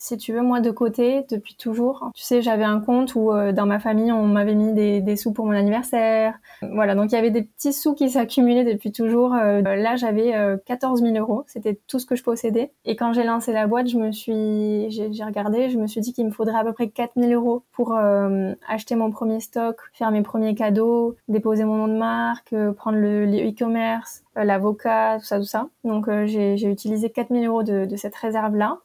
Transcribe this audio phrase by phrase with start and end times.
[0.00, 2.10] si tu veux, moi de côté depuis toujours.
[2.14, 5.14] Tu sais, j'avais un compte où euh, dans ma famille, on m'avait mis des, des,
[5.14, 6.38] sous pour mon anniversaire.
[6.62, 9.34] Voilà, donc il y avait des petits sous qui s'accumulaient depuis toujours.
[9.34, 10.32] Euh, là, j'avais
[10.64, 11.44] 14 000 euros.
[11.46, 12.72] C'était tout ce que je possédais.
[12.86, 16.14] Et quand j'ai lancé la boîte, je me suis, j'ai regardé, je me suis dit
[16.14, 17.94] qu'il me faudrait à peu près 4 000 euros pour
[18.68, 23.26] acheter mon premier stock, faire mes premiers cadeaux, déposer mon nom de marque, prendre le
[23.26, 25.68] e-commerce, l'avocat, tout ça, tout ça.
[25.84, 28.78] Donc j'ai utilisé 4 000 euros de, de cette réserve-là.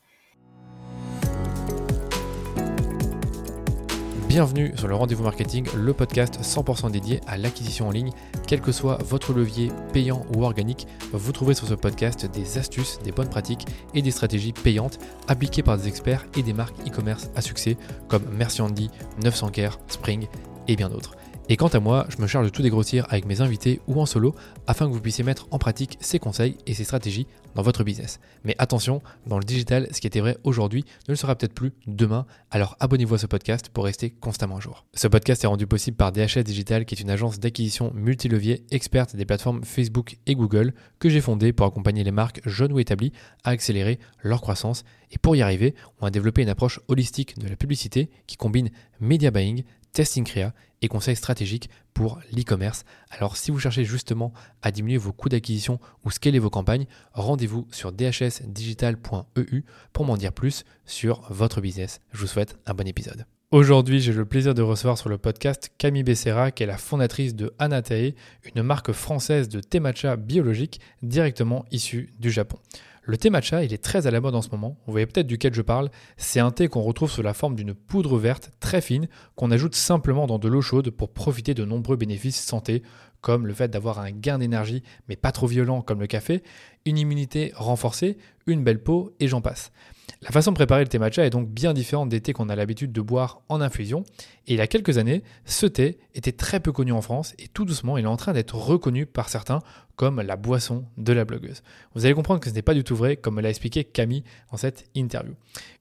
[4.36, 8.12] Bienvenue sur le Rendez-vous Marketing, le podcast 100% dédié à l'acquisition en ligne.
[8.46, 13.00] Quel que soit votre levier payant ou organique, vous trouverez sur ce podcast des astuces,
[13.02, 15.00] des bonnes pratiques et des stratégies payantes
[15.30, 17.78] appliquées par des experts et des marques e-commerce à succès
[18.10, 18.92] comme Merci Andy,
[19.24, 20.28] 900 Care, Spring
[20.68, 21.16] et bien d'autres.
[21.48, 24.06] Et quant à moi, je me charge de tout dégrossir avec mes invités ou en
[24.06, 24.36] solo
[24.68, 27.26] afin que vous puissiez mettre en pratique ces conseils et ces stratégies
[27.56, 28.20] dans votre business.
[28.44, 31.72] Mais attention, dans le digital, ce qui était vrai aujourd'hui ne le sera peut-être plus
[31.88, 34.86] demain, alors abonnez-vous à ce podcast pour rester constamment à jour.
[34.94, 39.16] Ce podcast est rendu possible par DHS Digital qui est une agence d'acquisition multilevier experte
[39.16, 43.14] des plateformes Facebook et Google que j'ai fondée pour accompagner les marques jeunes ou établies
[43.44, 44.84] à accélérer leur croissance.
[45.12, 48.70] Et pour y arriver, on a développé une approche holistique de la publicité qui combine
[49.00, 49.64] media buying,
[49.96, 52.84] testing créa et conseils stratégiques pour l'e-commerce.
[53.10, 57.66] Alors si vous cherchez justement à diminuer vos coûts d'acquisition ou scaler vos campagnes, rendez-vous
[57.72, 62.02] sur dhsdigital.eu pour m'en dire plus sur votre business.
[62.12, 63.26] Je vous souhaite un bon épisode.
[63.52, 67.36] Aujourd'hui, j'ai le plaisir de recevoir sur le podcast Camille Becerra, qui est la fondatrice
[67.36, 68.16] de Anatae,
[68.54, 72.58] une marque française de thé matcha biologique directement issue du Japon.
[73.08, 74.80] Le thé matcha, il est très à la mode en ce moment.
[74.88, 75.92] Vous voyez peut-être duquel je parle.
[76.18, 79.76] C'est un thé qu'on retrouve sous la forme d'une poudre verte très fine qu'on ajoute
[79.76, 82.82] simplement dans de l'eau chaude pour profiter de nombreux bénéfices santé,
[83.26, 86.44] comme le fait d'avoir un gain d'énergie mais pas trop violent comme le café,
[86.86, 89.72] une immunité renforcée, une belle peau et j'en passe.
[90.22, 92.56] La façon de préparer le thé matcha est donc bien différente des thés qu'on a
[92.56, 94.04] l'habitude de boire en infusion.
[94.46, 97.48] Et il y a quelques années, ce thé était très peu connu en France et
[97.48, 99.60] tout doucement, il est en train d'être reconnu par certains
[99.96, 101.64] comme la boisson de la blogueuse.
[101.96, 104.24] Vous allez comprendre que ce n'est pas du tout vrai, comme me l'a expliqué Camille
[104.52, 105.34] dans cette interview.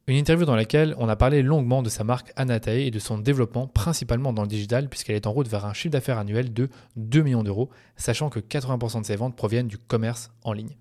[0.06, 3.16] Une interview dans laquelle on a parlé longuement de sa marque Anatae et de son
[3.16, 6.68] développement principalement dans le digital puisqu'elle est en route vers un chiffre d'affaires annuel de
[6.96, 10.76] 2 millions d'euros, sachant que 80% de ses ventes proviennent du commerce en ligne.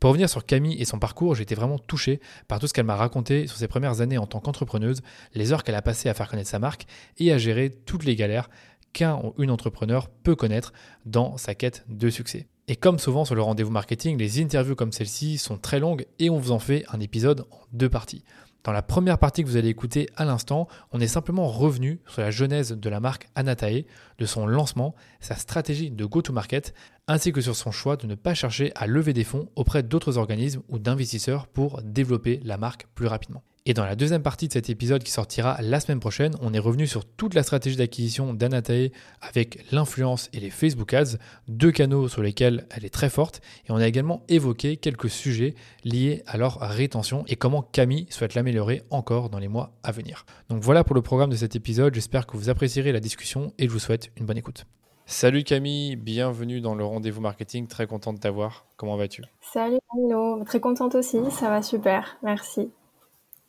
[0.00, 2.84] Pour revenir sur Camille et son parcours, j'ai été vraiment touché par tout ce qu'elle
[2.84, 5.02] m'a raconté sur ses premières années en tant qu'entrepreneuse,
[5.34, 6.86] les heures qu'elle a passées à faire connaître sa marque
[7.18, 8.50] et à gérer toutes les galères
[8.92, 10.72] qu'un ou une entrepreneur peut connaître
[11.06, 12.48] dans sa quête de succès.
[12.66, 16.28] Et comme souvent sur le rendez-vous marketing, les interviews comme celle-ci sont très longues et
[16.28, 18.24] on vous en fait un épisode en deux parties.
[18.64, 22.22] Dans la première partie que vous allez écouter à l'instant, on est simplement revenu sur
[22.22, 23.84] la genèse de la marque Anatae,
[24.18, 26.72] de son lancement, sa stratégie de go-to-market,
[27.06, 30.16] ainsi que sur son choix de ne pas chercher à lever des fonds auprès d'autres
[30.16, 33.42] organismes ou d'investisseurs pour développer la marque plus rapidement.
[33.66, 36.58] Et dans la deuxième partie de cet épisode qui sortira la semaine prochaine, on est
[36.58, 38.90] revenu sur toute la stratégie d'acquisition d'Anatae
[39.22, 41.16] avec l'influence et les Facebook Ads,
[41.48, 43.40] deux canaux sur lesquels elle est très forte.
[43.66, 48.34] Et on a également évoqué quelques sujets liés à leur rétention et comment Camille souhaite
[48.34, 50.26] l'améliorer encore dans les mois à venir.
[50.50, 51.94] Donc voilà pour le programme de cet épisode.
[51.94, 54.66] J'espère que vous apprécierez la discussion et je vous souhaite une bonne écoute.
[55.06, 57.66] Salut Camille, bienvenue dans le rendez-vous marketing.
[57.66, 58.66] Très content de t'avoir.
[58.76, 59.22] Comment vas-tu?
[59.40, 61.18] Salut Hello, très contente aussi.
[61.30, 62.18] Ça va super.
[62.22, 62.70] Merci.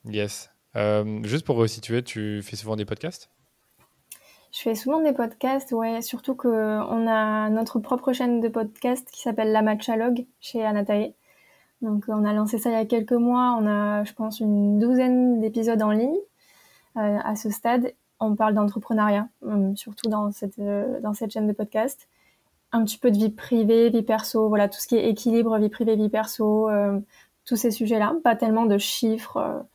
[0.07, 0.51] Yes.
[0.75, 3.29] Euh, juste pour resituer, tu fais souvent des podcasts?
[4.51, 6.01] Je fais souvent des podcasts, ouais.
[6.01, 11.13] Surtout qu'on a notre propre chaîne de podcast qui s'appelle La Matchalogue chez Anatae.
[11.81, 13.57] Donc on a lancé ça il y a quelques mois.
[13.59, 16.15] On a, je pense, une douzaine d'épisodes en ligne
[16.97, 17.93] euh, à ce stade.
[18.19, 22.07] On parle d'entrepreneuriat, euh, surtout dans cette, dans cette chaîne de podcast.
[22.71, 25.69] Un petit peu de vie privée, vie perso, voilà, tout ce qui est équilibre, vie
[25.69, 26.69] privée, vie perso,
[27.45, 28.15] tous ces sujets-là.
[28.23, 29.65] Pas tellement de chiffres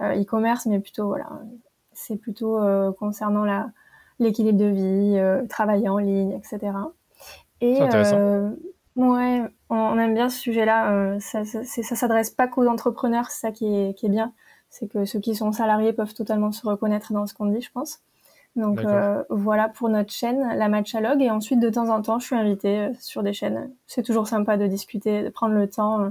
[0.00, 1.28] e-commerce, mais plutôt voilà,
[1.96, 3.70] c'est plutôt euh, concernant la
[4.18, 6.72] l'équilibre de vie, euh, travailler en ligne, etc.
[7.60, 7.78] Et
[8.96, 11.18] ouais, on, aime bien ce sujet-là.
[11.20, 14.32] ça, ça, ça s'adresse pas qu'aux entrepreneurs, c'est ça qui est, qui est bien.
[14.70, 17.70] C'est que ceux qui sont salariés peuvent totalement se reconnaître dans ce qu'on dit, je
[17.70, 18.00] pense.
[18.56, 18.80] Donc
[19.28, 21.20] voilà pour notre chaîne, la Matchalogue.
[21.20, 23.70] Et ensuite, de temps en temps, je suis invitée sur des chaînes.
[23.86, 26.10] C'est toujours sympa de discuter, de prendre le temps.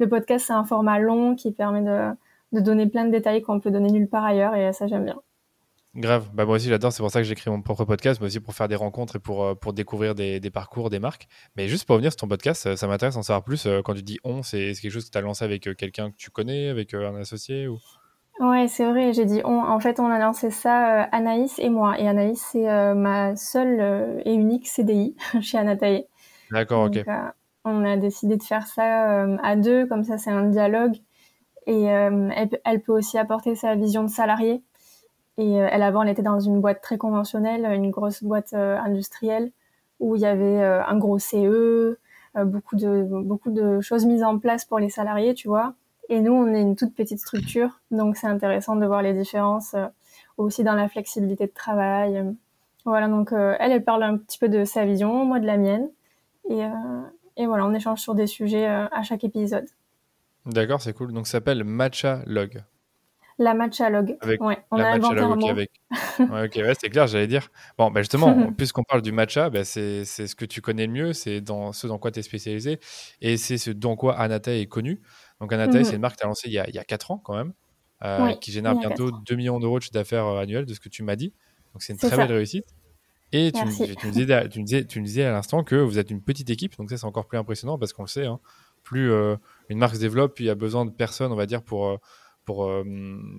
[0.00, 2.10] Le podcast, c'est un format long qui permet de,
[2.52, 5.20] de donner plein de détails qu'on peut donner nulle part ailleurs et ça j'aime bien.
[5.96, 8.40] Grave, bah moi aussi j'adore, c'est pour ça que j'écris mon propre podcast, mais aussi
[8.40, 11.26] pour faire des rencontres et pour, euh, pour découvrir des, parcours, des marques.
[11.56, 13.64] Mais juste pour revenir sur ton podcast, ça, m'intéresse d'en savoir plus.
[13.64, 16.10] Euh, quand tu dis on, c'est quelque chose que tu as lancé avec euh, quelqu'un
[16.10, 17.78] que tu connais, avec un associé ou...
[18.40, 19.58] Ouais, c'est vrai, j'ai dit on.
[19.60, 21.98] En fait, on a lancé ça Anaïs et moi.
[21.98, 26.04] Et Anaïs, c'est ma seule et unique CDI chez Anatae.
[26.50, 27.02] D'accord, ok.
[27.64, 30.96] on a décidé de faire ça à deux, comme ça c'est un dialogue
[31.66, 34.62] Et elle, peut aussi apporter sa vision de salarié.
[35.36, 39.50] Et elle avant, elle était dans une boîte très conventionnelle, une grosse boîte industrielle
[39.98, 41.98] où il y avait un gros CE,
[42.36, 45.74] beaucoup de beaucoup de choses mises en place pour les salariés, tu vois.
[46.08, 49.74] Et nous, on est une toute petite structure, donc c'est intéressant de voir les différences
[50.38, 52.24] aussi dans la flexibilité de travail.
[52.84, 55.56] Voilà, donc euh, elle, elle parle un petit peu de sa vision, moi de la
[55.56, 55.90] mienne.
[56.48, 56.68] Et, euh,
[57.36, 59.66] et voilà, on échange sur des sujets euh, à chaque épisode.
[60.46, 61.12] D'accord, c'est cool.
[61.12, 62.62] Donc ça s'appelle Matcha Log.
[63.38, 64.16] La Matcha Log.
[64.40, 65.48] ouais, on a inventé un mot.
[65.48, 65.70] Avec...
[66.18, 67.48] ouais, ok, ouais, c'est clair, j'allais dire.
[67.76, 71.12] Bon, ben justement, puisqu'on parle du matcha, ben c'est ce que tu connais le mieux,
[71.12, 72.80] c'est dans ce dans quoi tu es spécialisé,
[73.20, 75.02] et c'est ce dans quoi Anata est connue.
[75.40, 75.84] Donc Anata, mhm.
[75.84, 77.18] c'est une marque que tu as lancée il y, a, il y a 4 ans
[77.22, 77.52] quand même,
[78.40, 81.16] qui génère bientôt 2 millions d'euros de chiffre d'affaires annuel, de ce que tu m'as
[81.16, 81.34] dit.
[81.74, 82.66] Donc c'est une très belle réussite.
[83.32, 83.70] Et tu, me,
[84.12, 86.96] disais, tu, disais, tu disais à l'instant que vous êtes une petite équipe, donc ça
[86.96, 88.38] c'est encore plus impressionnant parce qu'on le sait, hein,
[88.86, 89.36] plus euh,
[89.68, 91.88] une marque se développe, plus il y a besoin de personnes, on va dire, pour,
[91.88, 91.96] euh,
[92.44, 92.84] pour euh,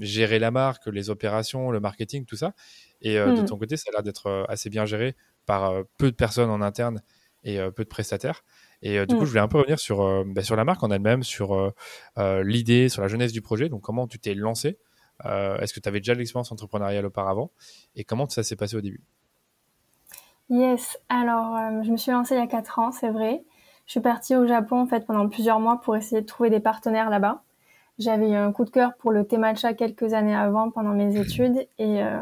[0.01, 2.53] gérer la marque, les opérations, le marketing, tout ça.
[3.01, 3.45] Et de hmm.
[3.45, 5.15] ton côté, ça a l'air d'être assez bien géré
[5.45, 7.01] par peu de personnes en interne
[7.43, 8.43] et peu de prestataires.
[8.81, 9.25] Et du coup, hmm.
[9.25, 11.73] je voulais un peu revenir sur, bah, sur la marque en elle-même, sur
[12.17, 13.69] l'idée, sur la jeunesse du projet.
[13.69, 14.79] Donc, comment tu t'es lancé
[15.23, 17.51] Est-ce que tu avais déjà de l'expérience entrepreneuriale auparavant
[17.95, 19.01] Et comment ça s'est passé au début?
[20.49, 23.43] Yes, alors je me suis lancée il y a 4 ans, c'est vrai.
[23.87, 26.59] Je suis partie au Japon en fait pendant plusieurs mois pour essayer de trouver des
[26.59, 27.41] partenaires là-bas.
[27.97, 31.19] J'avais eu un coup de cœur pour le thé matcha quelques années avant pendant mes
[31.19, 32.19] études et, euh,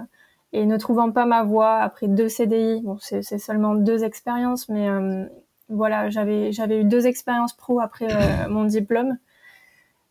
[0.54, 4.88] et ne trouvant pas ma voie après deux CDI, bon c'est seulement deux expériences, mais
[4.88, 5.26] euh,
[5.68, 8.08] voilà j'avais j'avais eu deux expériences pro après
[8.48, 9.18] mon diplôme.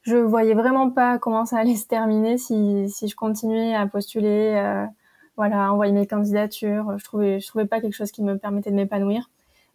[0.03, 4.87] Je voyais vraiment pas comment ça allait se terminer si si je continuais à postuler
[5.37, 6.97] voilà, envoyer mes candidatures.
[6.99, 9.31] Je trouvais, je trouvais pas quelque chose qui me permettait de m'épanouir.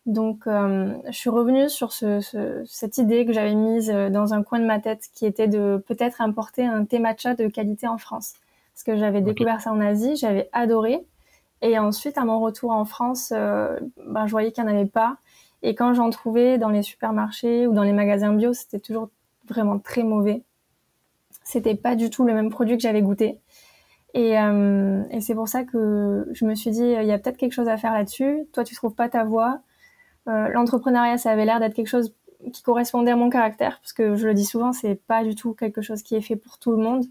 [0.06, 4.34] Donc, euh, je suis revenue sur ce, ce, cette idée que j'avais mise euh, dans
[4.34, 7.88] un coin de ma tête, qui était de peut-être importer un thé matcha de qualité
[7.88, 8.34] en France,
[8.74, 11.06] parce que j'avais découvert ça en Asie, j'avais adoré.
[11.62, 14.86] Et ensuite, à mon retour en France, euh, ben, je voyais qu'il n'y en avait
[14.90, 15.18] pas.
[15.62, 19.10] Et quand j'en trouvais dans les supermarchés ou dans les magasins bio, c'était toujours
[19.48, 20.44] vraiment très mauvais.
[21.44, 23.40] C'était pas du tout le même produit que j'avais goûté.
[24.14, 27.38] Et, euh, et c'est pour ça que je me suis dit, il y a peut-être
[27.38, 28.48] quelque chose à faire là-dessus.
[28.54, 29.62] Toi, tu trouves pas ta voie.
[30.28, 32.14] Euh, L'entrepreneuriat, ça avait l'air d'être quelque chose
[32.54, 35.54] qui correspondait à mon caractère, parce que je le dis souvent, c'est pas du tout
[35.54, 37.06] quelque chose qui est fait pour tout le monde.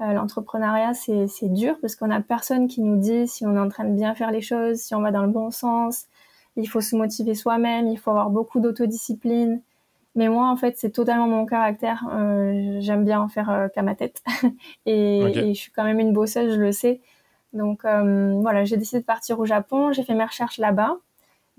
[0.00, 3.68] Euh, L'entrepreneuriat, c'est dur parce qu'on a personne qui nous dit si on est en
[3.68, 6.06] train de bien faire les choses, si on va dans le bon sens.
[6.56, 9.60] Il faut se motiver soi-même, il faut avoir beaucoup d'autodiscipline.
[10.16, 12.04] Mais moi, en fait, c'est totalement mon caractère.
[12.12, 14.22] Euh, J'aime bien en faire euh, qu'à ma tête.
[14.86, 17.00] et, et, je suis quand même une bosseuse, je le sais.
[17.52, 19.92] Donc voilà, j'ai décidé de partir au Japon.
[19.92, 20.98] J'ai fait mes recherches là-bas.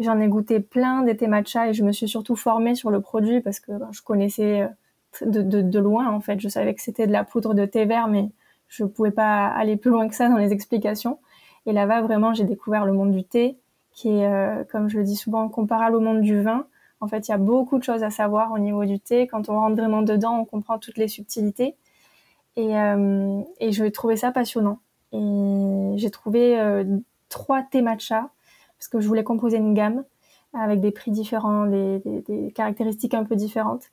[0.01, 3.39] J'en ai goûté plein d'été matcha et je me suis surtout formée sur le produit
[3.39, 4.61] parce que ben, je connaissais
[5.21, 6.39] euh, de, loin, en fait.
[6.39, 8.29] Je savais que c'était de la poudre de thé vert, mais
[8.67, 11.19] je pouvais pas aller plus loin que ça dans les explications.
[11.67, 13.57] Et là-bas, vraiment, j'ai découvert le monde du thé,
[13.91, 16.65] qui est, euh, comme je le dis souvent, comparable au monde du vin
[17.03, 19.25] en fait, il y a beaucoup de choses à savoir au niveau du thé.
[19.25, 21.75] Quand on rentre vraiment dedans, on comprend toutes les subtilités.
[22.55, 24.77] Et, euh, je trouvais ça passionnant.
[25.11, 26.83] Et j'ai trouvé
[27.27, 28.29] trois thés matcha
[28.81, 30.03] parce que je voulais composer une gamme
[30.53, 33.83] avec des prix différents, des, des, caractéristiques un peu différentes.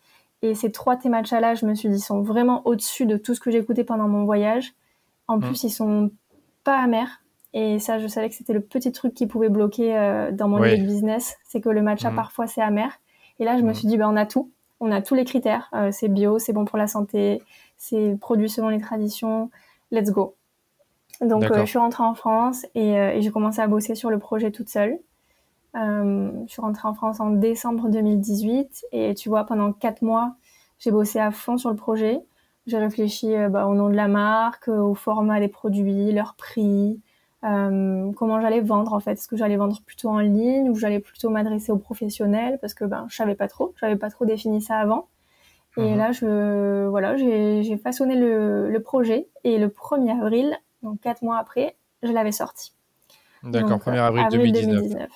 [0.40, 3.34] Et ces trois thés matcha là, je me suis dit, sont vraiment au-dessus de tout
[3.34, 4.72] ce que j'ai écouté pendant mon voyage.
[5.26, 5.40] En mmh.
[5.40, 6.10] plus, ils sont
[6.64, 7.22] pas amers.
[7.52, 10.58] Et ça, je savais que c'était le petit truc qui pouvait bloquer euh, dans mon
[10.58, 10.78] oui.
[10.78, 12.16] de business, c'est que le matcha, mhm.
[12.16, 12.98] parfois, c'est amer.
[13.40, 13.74] Et là, je me mhm.
[13.74, 14.50] suis dit, ben, on a tout.
[14.80, 15.68] On a tous les critères.
[15.74, 17.42] Euh, c'est bio, c'est bon pour la santé,
[17.76, 19.50] c'est produit selon les traditions.
[19.90, 20.34] Let's go.
[21.20, 24.18] Donc, euh, je suis rentrée en France et, et j'ai commencé à bosser sur le
[24.18, 24.98] projet toute seule.
[25.74, 30.34] je suis rentrée en France en décembre 2018 et tu vois, pendant quatre mois,
[30.78, 32.20] j'ai bossé à fond sur le projet.
[32.66, 37.00] J'ai réfléchi bah, au nom de la marque, au format des produits, leur prix,
[37.44, 40.98] euh, comment j'allais vendre en fait, est-ce que j'allais vendre plutôt en ligne ou j'allais
[40.98, 44.60] plutôt m'adresser aux professionnels parce que ben je savais pas trop, j'avais pas trop défini
[44.60, 45.06] ça avant.
[45.76, 45.98] Et mhm.
[45.98, 51.38] là je voilà, j'ai façonné le, le, projet et le 1er avril, donc quatre mois
[51.38, 52.72] après, je l'avais sorti.
[53.42, 55.10] D'accord, 1er avril, 2019.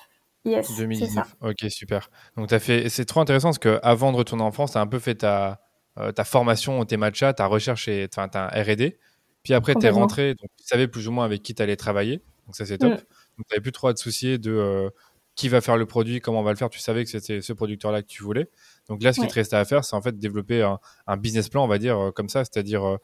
[0.45, 1.13] Yes, 2019.
[1.13, 1.47] Ça.
[1.47, 2.09] Ok, super.
[2.35, 4.81] Donc as fait, c'est trop intéressant parce que avant de retourner en France, tu as
[4.81, 5.61] un peu fait ta,
[5.97, 8.97] euh, ta formation, tes matchs, ta recherche et enfin ta R&D.
[9.43, 11.75] Puis après, tu es rentré, donc tu savais plus ou moins avec qui tu allais
[11.75, 12.23] travailler.
[12.45, 12.91] Donc ça, c'est top.
[12.91, 12.95] Mm.
[12.95, 14.89] Donc tu n'avais plus trop à te soucier de euh,
[15.35, 16.69] qui va faire le produit, comment on va le faire.
[16.69, 18.49] Tu savais que c'était ce producteur-là que tu voulais.
[18.89, 21.47] Donc là, ce qui te restait à faire, c'est en fait développer un, un, business
[21.47, 22.97] plan, on va dire, euh, comme ça, c'est-à-dire euh,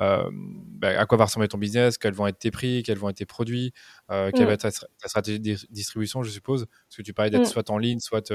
[0.00, 3.08] euh, bah, à quoi va ressembler ton business, quels vont être tes prix, quels vont
[3.08, 3.72] être tes produits,
[4.08, 4.44] quelle mm.
[4.44, 4.70] va être ta,
[5.08, 6.66] stratégie de distribution, je suppose.
[6.66, 7.46] Parce que tu parlais d'être mm.
[7.46, 8.32] soit en ligne, soit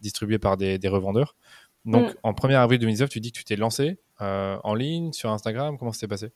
[0.00, 1.36] distribué par des, des revendeurs.
[1.84, 2.16] Donc, mm.
[2.24, 3.98] en 1er avril 2019, tu dis que tu t'es lancé.
[4.18, 6.32] en ligne, sur Instagram Comment ça s'est passé?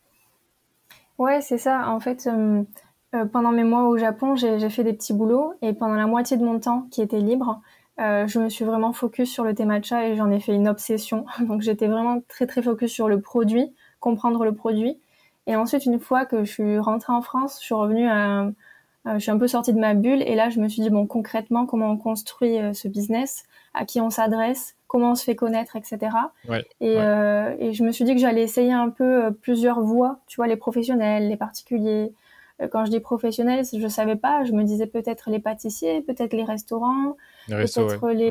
[1.18, 1.88] Ouais, c'est ça.
[1.90, 2.28] En fait,
[3.32, 6.44] pendant mes mois au Japon, j'ai fait des petits boulots et pendant la moitié de
[6.44, 7.60] mon temps qui était libre,
[7.98, 11.26] je me suis vraiment focus sur le thé matcha et j'en ai fait une obsession.
[11.40, 14.98] Donc j'étais vraiment très très focus sur le produit, comprendre le produit.
[15.46, 18.50] Et ensuite, une fois que je suis rentrée en France, je suis revenue à,
[19.06, 21.06] je suis un peu sortie de ma bulle et là, je me suis dit bon,
[21.06, 25.76] concrètement, comment on construit ce business, à qui on s'adresse, comment on se fait connaître,
[25.76, 25.98] etc.
[26.80, 30.36] et, Euh, et, je me suis dit que j'allais essayer un peu plusieurs voies, tu
[30.36, 32.12] vois, les professionnels, les particuliers.
[32.70, 36.44] Quand je dis professionnels, je savais pas, je me disais peut-être les pâtissiers, peut-être les
[36.44, 37.16] restaurants,
[37.48, 38.30] peut-être les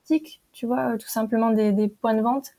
[0.00, 2.52] boutiques, tu vois, tout simplement des, des points de vente.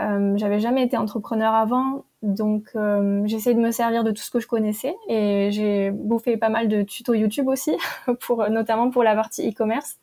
[0.00, 4.30] Euh, j'avais jamais été entrepreneur avant, donc euh, j'essaie de me servir de tout ce
[4.30, 7.76] que je connaissais et j'ai bouffé pas mal de tutos YouTube aussi,
[8.20, 9.98] pour notamment pour la partie e-commerce.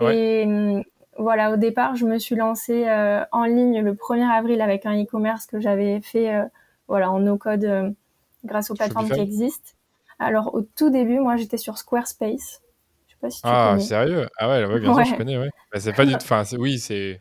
[0.00, 0.82] Et euh,
[1.18, 5.00] voilà, au départ, je me suis lancée euh, en ligne le 1er avril avec un
[5.00, 6.44] e-commerce que j'avais fait euh,
[6.88, 7.94] voilà en no code
[8.44, 9.70] grâce aux plateformes qui existent.
[10.18, 12.62] Alors au tout début, moi j'étais sur Squarespace.
[13.06, 14.28] Je sais pas si tu ah sérieux?
[14.38, 15.38] Ah ouais, ouais bien sûr je connais.
[15.38, 15.50] Ouais.
[15.72, 16.18] Bah, c'est pas du tout.
[16.22, 17.20] Enfin oui, c'est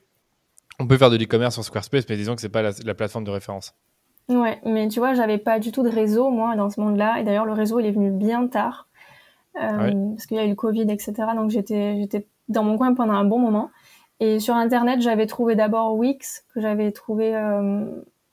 [0.81, 3.31] on peut faire de l'e-commerce sur Squarespace, mais disons que c'est pas la, plateforme de
[3.31, 3.75] référence.
[4.29, 7.19] Ouais, mais tu vois, j'avais pas du tout de réseau, moi, dans ce monde-là.
[7.19, 8.87] Et d'ailleurs, le réseau, il est venu bien tard.
[9.61, 11.13] Euh, parce qu'il y a eu le Covid, etc.
[11.35, 13.69] Donc, j'étais, j'étais dans mon coin pendant un bon moment.
[14.19, 17.85] Et sur Internet, j'avais trouvé d'abord Wix, que j'avais trouvé euh,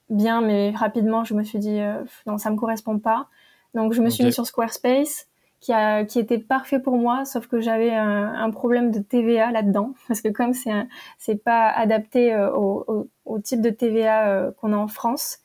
[0.09, 3.27] bien, mais rapidement, je me suis dit, euh, non, ça me correspond pas.
[3.73, 5.27] Donc, je me suis mis sur Squarespace
[5.59, 9.51] qui, a, qui était parfait pour moi, sauf que j'avais un, un, problème de TVA
[9.51, 10.71] là-dedans, parce que comme c'est
[11.17, 15.39] c'est pas adapté euh, au, au, au, type de TVA euh, qu'on a en France,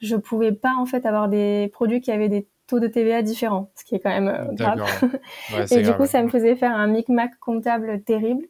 [0.00, 3.70] je pouvais pas en fait avoir des produits qui avaient des taux de TVA différents,
[3.74, 4.82] ce qui est quand même grave.
[5.52, 8.46] Ouais, et du coup, ça me faisait faire un micmac comptable terrible.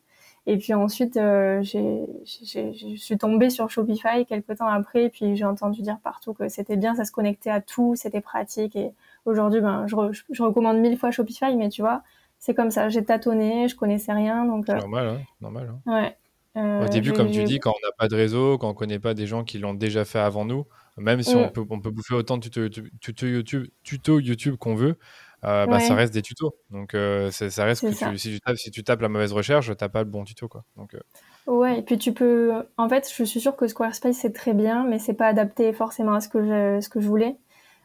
[0.50, 5.44] Et puis ensuite, euh, je suis tombée sur Shopify quelques temps après, et puis j'ai
[5.44, 8.92] entendu dire partout que c'était bien, ça se connectait à tout, c'était pratique, et
[9.28, 9.94] Aujourd'hui, ben, je,
[10.30, 12.02] je, recommande mille fois Shopify, mais tu vois,
[12.38, 12.88] c'est comme ça.
[12.88, 14.70] J'ai tâtonné, je connaissais rien, donc.
[14.70, 15.74] Euh, normal, hein, normal.
[15.86, 15.92] Hein.
[15.92, 16.16] Ouais.
[16.56, 18.98] Euh, Au début, comme tu dis, quand on n'a pas de réseau, quand on connaît
[18.98, 20.64] pas des gens qui l'ont déjà fait avant nous,
[20.96, 21.52] même si on, mm.
[21.52, 24.96] peut, on peut bouffer autant de tutos, YouTube, tuto YouTube qu'on veut,
[25.44, 26.54] euh, bah, ça reste des tutos.
[26.70, 26.96] Donc
[27.30, 29.88] ça reste que tu, si, tu tapes, si tu tapes la mauvaise recherche, tu n'as
[29.88, 30.48] pas le bon tuto.
[30.48, 30.64] Quoi.
[30.76, 30.94] Donc,
[31.48, 32.52] Ouais, et puis tu peux.
[32.76, 36.12] En fait, je suis sûre que Squarespace c'est très bien, mais c'est pas adapté forcément
[36.12, 37.36] à ce que je, ce que je voulais.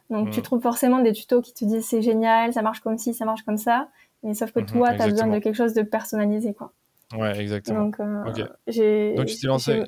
[0.09, 0.43] Donc tu mm.
[0.43, 3.43] trouves forcément des tutos qui te disent c'est génial, ça marche comme ci, ça marche
[3.43, 3.87] comme ça.
[4.21, 6.53] Mais sauf que mm-hmm, toi, tu as besoin de quelque chose de personnalisé.
[6.53, 6.73] Quoi.
[7.15, 7.85] Ouais, exactement.
[7.85, 9.83] Donc, euh, Donc tu t'es lancé.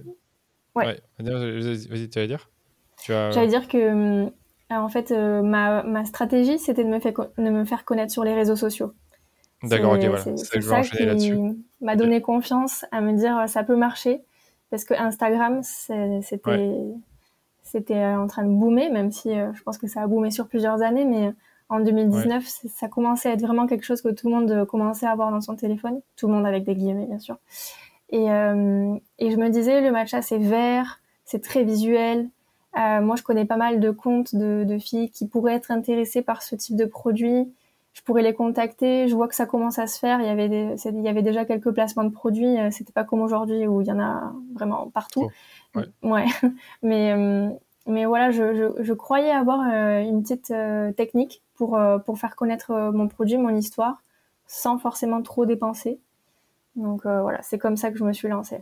[0.73, 0.97] Ouais.
[1.19, 2.49] Vas-y, tu vas dire?
[3.03, 3.31] Tu as...
[3.31, 4.31] J'allais dire que
[4.71, 8.11] euh, en fait, euh, ma, ma, stratégie, c'était de me, fait de me faire connaître
[8.11, 8.93] sur les réseaux sociaux.
[9.63, 10.23] D'accord, ok, voilà.
[10.35, 11.33] C'est ça, qui
[11.81, 14.21] m'a donné confiance à me dire ça peut marcher.
[14.69, 15.61] Parce que Instagram,
[17.63, 20.31] c'était euh, en train de boomer, même si euh, je pense que ça a boomé
[20.31, 21.33] sur plusieurs années, mais
[21.69, 25.05] en 2019, ça commençait à être vraiment quelque chose que tout le monde euh, commençait
[25.05, 27.37] à avoir dans son téléphone, tout le monde avec des guillemets bien sûr.
[28.09, 32.29] Et, et je me disais, le matcha c'est vert, c'est très visuel.
[32.75, 36.41] Moi, je connais pas mal de comptes de, de, filles qui pourraient être intéressées par
[36.43, 37.51] ce type de produit.
[37.93, 39.07] Je pourrais les contacter.
[39.07, 40.19] Je vois que ça commence à se faire.
[40.19, 42.57] Il y avait, des, il y avait déjà quelques placements de produits.
[42.71, 45.29] C'était pas comme aujourd'hui où il y en a vraiment partout.
[45.75, 45.85] ouais.
[46.03, 46.25] ouais.
[46.83, 47.15] Mais
[47.87, 52.17] mais voilà, je, je, je croyais avoir euh, une petite euh, technique pour, euh, pour
[52.17, 54.01] faire connaître mon produit, mon histoire,
[54.47, 55.99] sans forcément trop dépenser.
[56.75, 58.61] Donc voilà, c'est comme ça que je me suis lancée.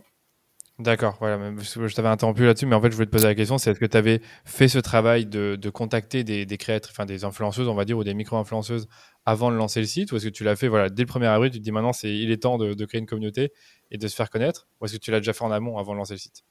[0.80, 3.58] D'accord, voilà, je t'avais interrompu là-dessus, mais en fait, je voulais te poser la question,
[3.58, 7.06] c'est est-ce que tu avais fait ce travail de, de contacter des, des créateurs, enfin
[7.06, 8.88] des influenceuses, on va dire, ou des micro-influenceuses
[9.24, 11.26] avant de lancer le site, ou est-ce que tu l'as fait, voilà, dès le 1er
[11.26, 13.52] avril, tu te dis maintenant, c'est, il est temps de, de, créer une communauté
[13.92, 15.92] et de se faire connaître, ou est-ce que tu l'as déjà fait en amont avant
[15.92, 16.42] de lancer le site?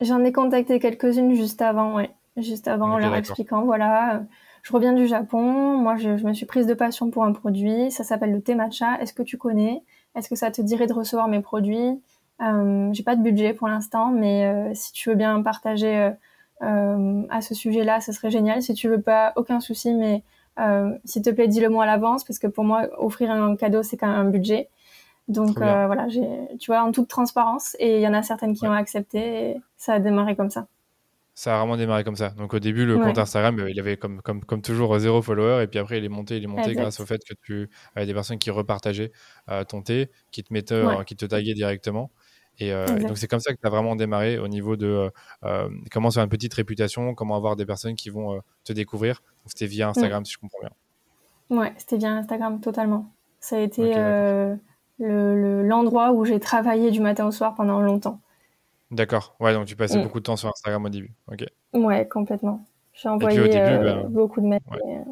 [0.00, 2.10] J'en ai contacté quelques-unes juste avant, ouais.
[2.38, 4.22] Juste avant en leur expliquant voilà,
[4.62, 8.04] je reviens du Japon, moi je, me suis prise de passion pour un produit, ça
[8.04, 9.82] s'appelle le thé matcha, est-ce que tu connais?
[10.14, 11.98] Est-ce que ça te dirait de recevoir mes produits?
[12.42, 16.12] Euh, J'ai pas de budget pour l'instant, mais euh, si tu veux bien partager
[16.62, 18.62] euh, à ce sujet-là, ce serait génial.
[18.62, 20.22] Si tu veux pas, aucun souci, mais
[21.04, 23.96] s'il te plaît, dis-le moi à l'avance, parce que pour moi, offrir un cadeau, c'est
[23.96, 24.68] quand même un budget.
[25.28, 26.26] Donc voilà, j'ai,
[26.58, 29.56] tu vois, en toute transparence, et il y en a certaines qui ont accepté, et
[29.76, 30.66] ça a démarré comme ça
[31.36, 32.30] ça a vraiment démarré comme ça.
[32.30, 35.62] Donc au début, le compte Instagram, il avait comme, comme, comme toujours zéro follower.
[35.62, 38.06] Et puis après, il est monté, il est monté grâce au fait que tu avais
[38.06, 39.12] des personnes qui repartageaient
[39.50, 42.10] euh, ton thé, qui te mettaient, euh, qui te taguaient directement.
[42.58, 42.72] Et,
[43.06, 45.10] donc c'est comme ça que tu as vraiment démarré au niveau de
[45.90, 49.22] comment faire une petite réputation, comment avoir des personnes qui vont te découvrir.
[49.46, 50.70] C'était via Instagram, si je comprends bien.
[51.50, 53.12] Ouais, c'était via Instagram totalement.
[53.40, 53.94] Ça a été
[54.98, 58.20] l'endroit le, où j'ai travaillé du matin au soir pendant longtemps.
[58.90, 59.34] D'accord.
[59.40, 60.02] Ouais, donc tu passais Mm.
[60.02, 61.12] beaucoup de temps sur Instagram au début.
[61.30, 61.44] Ok.
[61.74, 62.64] Ouais, complètement.
[62.92, 64.60] J'ai envoyé début, euh, ben, beaucoup de mails.
[64.70, 65.02] ouais.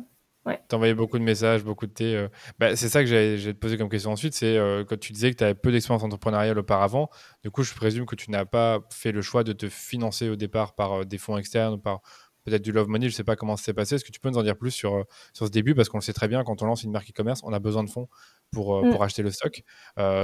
[0.47, 2.17] Euh, T'envoyais beaucoup de messages, beaucoup de thé.
[2.17, 2.29] euh.
[2.59, 4.35] Bah, c'est ça que j'allais te poser comme question ensuite.
[4.35, 7.09] C'est euh, quand tu disais que tu avais peu d'expérience entrepreneuriale auparavant.
[7.43, 10.37] Du coup, je présume que tu n'as pas fait le choix de te financer au
[10.37, 12.01] départ par euh, des fonds externes ou par
[12.45, 13.09] peut-être du love money.
[13.09, 13.95] Je sais pas comment ça s'est passé.
[13.95, 15.75] Est-ce que tu peux nous en dire plus sur, sur ce début?
[15.75, 17.83] Parce qu'on le sait très bien, quand on lance une marque e-commerce, on a besoin
[17.85, 18.09] de fonds
[18.51, 18.91] pour, euh, Mm.
[18.91, 19.63] pour acheter le stock.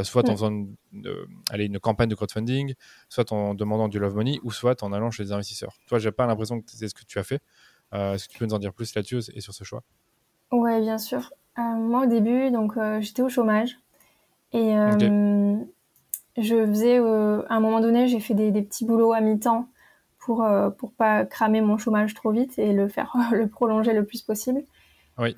[0.04, 0.36] Soit en Mm.
[0.36, 1.14] faisant une, une-
[1.48, 2.74] allez, une campagne de crowdfunding,
[3.08, 5.74] soit en demandant du love money, ou soit en allant chez des investisseurs.
[5.86, 7.40] Toi, j'ai pas l'impression que c'est ce que tu as fait.
[7.92, 9.82] Est-ce que tu peux nous en dire plus là-dessus et sur ce choix?
[10.52, 11.32] Ouais, bien sûr.
[11.58, 13.78] Euh, moi, au début, donc euh, j'étais au chômage
[14.52, 15.56] et euh,
[16.36, 19.68] je faisais, à un moment donné, j'ai fait des, des petits boulots à mi-temps
[20.18, 24.22] pour pour pas cramer mon chômage trop vite et le faire le prolonger le plus
[24.22, 24.62] possible.
[25.18, 25.34] Oui.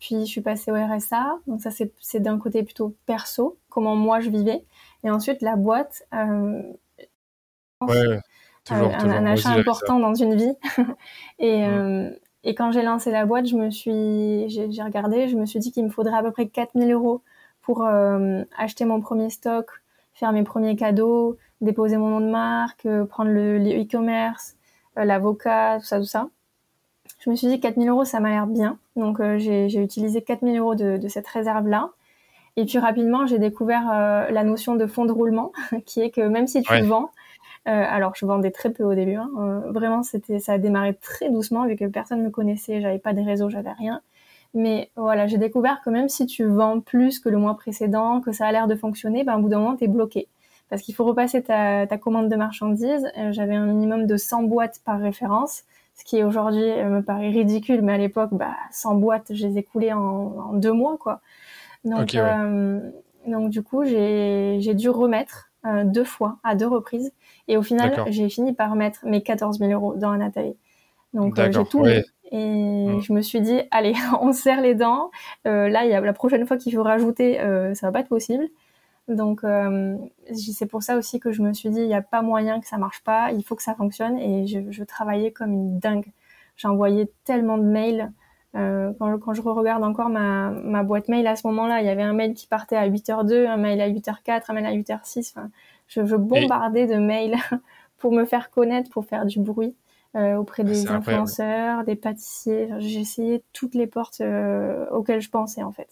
[0.00, 3.96] Puis je suis passée au RSA, donc ça c'est c'est d'un côté plutôt perso, comment
[3.96, 4.64] moi je vivais,
[5.02, 6.04] et ensuite la boîte.
[7.80, 8.20] Ouais.
[8.64, 9.26] Toujours, un, toujours.
[9.28, 10.54] achat important dans une vie.
[11.38, 12.16] et, Mm.
[12.48, 15.72] Et quand j'ai lancé la boîte, je me suis, j'ai regardé, je me suis dit
[15.72, 17.20] qu'il me faudrait à peu près 4000 euros
[17.60, 19.66] pour euh, acheter mon premier stock,
[20.14, 24.54] faire mes premiers cadeaux, déposer mon nom de marque, euh, prendre le e-commerce,
[24.96, 26.28] euh, l'avocat, tout ça, tout ça.
[27.18, 28.78] Je me suis dit 4000 euros, ça m'a l'air bien.
[28.94, 31.90] Donc j'ai utilisé 4000 euros de, de cette réserve-là.
[32.56, 33.88] Et puis rapidement, j'ai découvert
[34.30, 35.50] la notion de fonds de roulement,
[35.84, 36.82] qui est que même si tu Ouais.
[36.82, 37.10] vends,
[37.70, 41.30] alors je vendais très peu au début, hein, euh, vraiment c'était, ça a démarré très
[41.30, 44.00] doucement vu que personne me connaissait, j'avais pas des réseaux, j'avais rien.
[44.54, 48.32] Mais voilà, j'ai découvert que même si tu vends plus que le mois précédent, que
[48.32, 50.28] ça a l'air de fonctionner, ben, au bout d'un moment, t'es bloqué.
[50.70, 53.06] Parce qu'il faut repasser ta, ta commande de marchandises.
[53.18, 57.28] Euh, j'avais un minimum de 100 boîtes par référence, ce qui aujourd'hui euh, me paraît
[57.28, 60.96] ridicule, mais à l'époque, bah, 100 boîtes, je les ai coulées en, en deux mois,
[60.98, 61.20] quoi.
[61.84, 62.20] Donc, ouais.
[62.20, 62.80] euh,
[63.26, 67.12] donc du coup, j'ai j'ai dû remettre euh, deux fois, à deux reprises.
[67.48, 70.56] Et au final, j'ai fini par mettre mes 14 000 euros dans un atelier.
[71.14, 71.98] Donc, euh, j'ai tout ouais.
[71.98, 72.04] mis.
[72.32, 73.00] Et Mm.
[73.02, 75.10] je me suis dit, allez, on serre les dents.
[75.46, 78.00] Euh, là, il y a la prochaine fois qu'il faut rajouter, euh, ça va pas
[78.00, 78.46] être possible.
[79.08, 79.42] Donc,
[80.34, 82.66] c'est pour ça aussi que je me suis dit, il n'y a pas moyen que
[82.66, 84.18] ça marche pas, il faut que ça fonctionne.
[84.18, 86.06] Et je, je travaillais comme une dingue.
[86.64, 88.10] Envoyé tellement de mails.
[88.56, 91.90] Euh, quand, quand je regarde encore ma, ma boîte mail à ce moment-là, il y
[91.90, 95.32] avait un mail qui partait à 8h02, un mail à 8h04, un mail à 8h06.
[95.34, 95.50] Enfin,
[95.88, 97.36] je, je bombardais de mails
[97.98, 99.74] pour me faire connaître, pour faire du bruit
[100.16, 102.68] euh, auprès Ah, des influenceurs, des pâtissiers.
[102.78, 105.88] J'ai essayé toutes les portes euh, auxquelles je pensais en fait.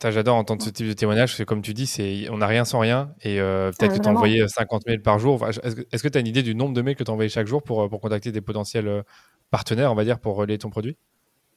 [0.00, 2.64] J'adore entendre ce type de témoignage, parce que comme tu dis, c'est on n'a rien
[2.64, 5.34] sans rien, et euh, peut-être Ah, que tu envoyé 50 mails par jour.
[5.34, 7.48] Enfin, Est-ce que tu as une idée du nombre de mails que tu envoyé chaque
[7.48, 9.02] jour pour, pour contacter des potentiels
[9.50, 10.96] partenaires, on va dire, pour relayer ton produit?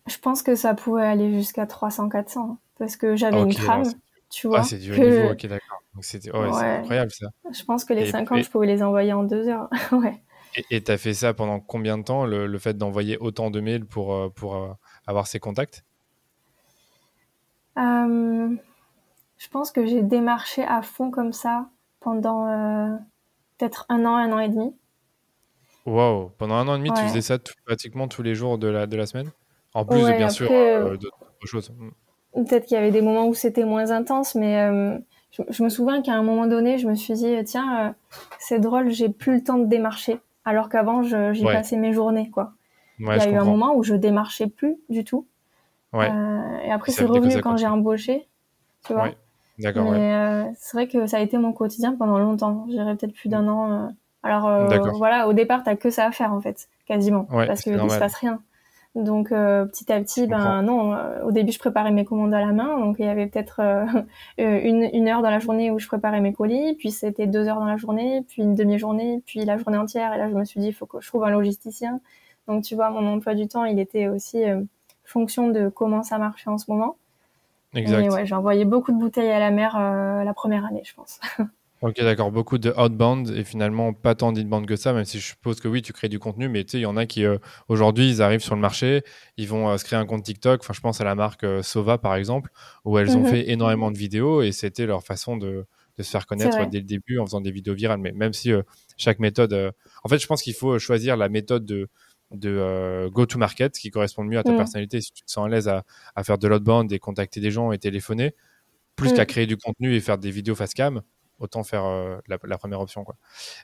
[0.08, 3.82] Je pense que ça pouvait aller jusqu'à 300-400 hein, parce que j'avais Ah, une trame,
[3.82, 3.94] alors,
[4.30, 4.60] tu vois.
[4.60, 5.80] Ah, c'est du haut que niveau, ok, d'accord.
[5.94, 6.78] Donc c'était ouais, c'est Ouais.
[6.78, 7.28] incroyable ça.
[7.54, 9.70] Je pense que les Et- 50, et- je pouvais les envoyer en deux heures.
[9.92, 10.24] ouais.
[10.70, 13.60] Et tu as fait ça pendant combien de temps, le, le fait d'envoyer autant de
[13.60, 14.74] mails pour, euh, pour euh,
[15.06, 15.84] avoir ces contacts?
[17.78, 18.56] Euh,
[19.38, 21.70] je pense que j'ai démarché à fond comme ça
[22.02, 22.98] pendant euh,
[23.58, 24.76] peut-être un an, un an et demi.
[25.86, 28.68] Wow, pendant un an et demi, tu faisais ça tout- pratiquement tous les jours de
[28.68, 29.32] la, de la semaine?
[29.74, 31.72] En plus de bien après, sûr euh, euh, d'autres choses.
[31.78, 32.44] Mm.
[32.46, 34.98] Peut-être qu'il y avait des moments où c'était moins intense, mais euh,
[35.32, 37.94] je, je me souviens qu'à un moment donné, je me suis dit, tiens,
[38.40, 41.54] c'est drôle, j'ai plus le temps de démarcher, alors qu'avant, j'y Ouais.
[41.54, 42.54] passais mes journées, quoi.
[43.00, 45.26] Ouais, Il y a eu un moment où je démarchais plus du tout.
[45.92, 46.10] Ouais.
[46.10, 48.28] Euh, et après, c'est revenu quand j'ai embauché,
[48.86, 49.04] tu vois.
[49.04, 49.18] Ouais.
[49.60, 52.66] D'accord, Mais euh, c'est vrai que ça a été mon quotidien pendant longtemps.
[52.70, 53.72] J'irais peut-être plus d'un an.
[53.72, 53.88] euh.
[54.24, 54.50] Alors
[54.98, 58.00] voilà, au départ, t'as que ça à faire en fait, quasiment, parce qu'il se normal.
[58.00, 58.40] passe rien.
[58.94, 60.94] Donc euh, petit à petit, ben non.
[60.94, 63.62] euh, au début, je préparais mes commandes à la main, donc il y avait peut-être
[63.62, 63.86] euh,
[64.42, 67.48] euh, une, une heure dans la journée où je préparais mes colis, puis c'était deux
[67.48, 70.14] heures dans la journée, puis une demi-journée, puis la journée entière.
[70.14, 72.02] Et là, je me suis dit, il faut que je trouve un logisticien.
[72.48, 74.62] Donc tu vois, mon emploi du temps, il était aussi euh,
[75.06, 76.98] fonction de comment ça marchait en ce moment.
[77.74, 78.04] Exact.
[78.04, 80.94] Et ouais, j'ai envoyé beaucoup de bouteilles à la mer euh, la première année, je
[80.94, 81.22] pense.
[81.82, 82.32] Ok, d'accord.
[82.32, 85.68] Beaucoup de outbound et finalement pas tant d'inbound que ça, même si je suppose que
[85.68, 87.40] oui, tu crées du contenu, mais tu sais, il y en a qui euh,
[87.70, 89.02] aujourd'hui, ils arrivent sur le marché,
[89.38, 90.62] ils vont euh, se créer un compte TikTok.
[90.62, 92.52] Enfin, je pense à la marque euh, Sova par exemple,
[92.86, 93.26] où elles ont Mhm.
[93.26, 95.66] fait énormément de vidéos et c'était leur façon de,
[95.98, 98.00] de se faire connaître dès le début en faisant des vidéos virales.
[98.00, 98.62] Mais même si euh,
[98.98, 101.88] chaque méthode, en fait, je pense qu'il faut choisir la méthode de
[102.32, 104.54] de go-to-market qui correspond mieux à ta Mm.
[104.54, 105.02] personnalité.
[105.02, 105.84] Si tu te sens à l'aise à,
[106.16, 108.36] à faire de l'outbound et contacter des gens et téléphoner,
[108.96, 109.14] plus Mm.
[109.14, 111.02] qu'à créer du contenu et faire des vidéos face cam,
[111.42, 113.04] autant faire euh, la, la première option.
[113.04, 113.16] Quoi.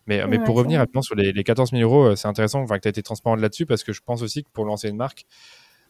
[0.08, 2.78] Mais, mais pour revenir rapidement sur les, les 14 000 euros, euh, c'est intéressant que
[2.78, 5.26] tu as été transparent là-dessus parce que je pense aussi que pour lancer une marque,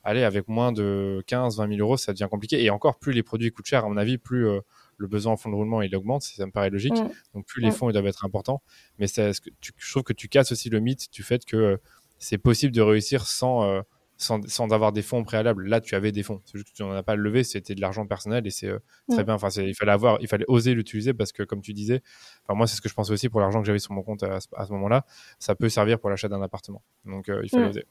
[0.04, 2.64] aller avec moins de 15, 20 000 euros, ça devient compliqué.
[2.64, 4.60] Et encore, plus les produits coûtent cher, à mon avis, plus euh,
[4.98, 7.00] le besoin en fonds de roulement il augmente, ça me paraît logique.
[7.00, 7.10] Mm.
[7.34, 7.74] Donc plus les mm.
[7.74, 8.62] fonds ils doivent être importants.
[9.00, 11.80] Mais ça, tu, je trouve que tu casses aussi le mythe du fait que
[12.20, 13.82] c'est possible de réussir sans
[14.18, 15.68] sans, sans avoir des fonds préalables.
[15.68, 16.42] Là, tu avais des fonds.
[16.46, 18.80] C'est juste que tu n'en as pas levé, c'était de l'argent personnel et c'est euh,
[19.10, 19.36] très bien.
[19.36, 22.02] Enfin, il fallait avoir, il fallait oser l'utiliser parce que, comme tu disais,
[22.44, 24.24] enfin, moi, c'est ce que je pensais aussi pour l'argent que j'avais sur mon compte
[24.24, 25.06] à, ce moment-là.
[25.40, 26.82] Ça peut servir pour l'achat d'un appartement.
[27.06, 27.86] Donc, euh, il fallait oser.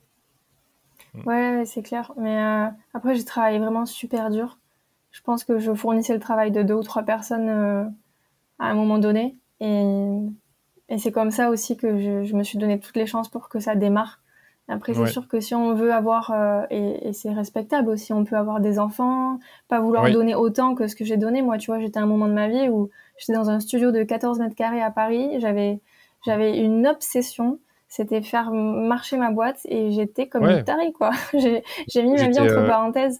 [1.15, 1.27] Mm.
[1.27, 2.13] Ouais, c'est clair.
[2.19, 4.59] Mais euh, après, j'ai travaillé vraiment super dur.
[5.13, 8.99] Je pense que je fournissais le travail de deux ou trois personnes à un moment
[8.99, 9.39] donné.
[9.61, 10.19] Et,
[10.89, 13.49] et c'est comme ça aussi que je, je me suis donné toutes les chances pour
[13.49, 14.21] que ça démarre.
[14.69, 18.25] Après, c'est sûr que si on veut avoir, euh, et, et c'est respectable aussi, on
[18.25, 21.41] peut avoir des enfants, pas vouloir donner autant que ce que j'ai donné.
[21.41, 23.93] Moi, tu vois, j'étais à un moment de ma vie où j'étais dans un studio
[23.93, 25.39] de 14 mètres carrés à Paris.
[25.39, 25.79] J'avais,
[26.25, 31.11] j'avais une obsession, c'était faire marcher ma boîte et j'étais comme une tarée, quoi.
[31.33, 31.63] j'ai,
[32.03, 33.11] mis ma vie entre euh,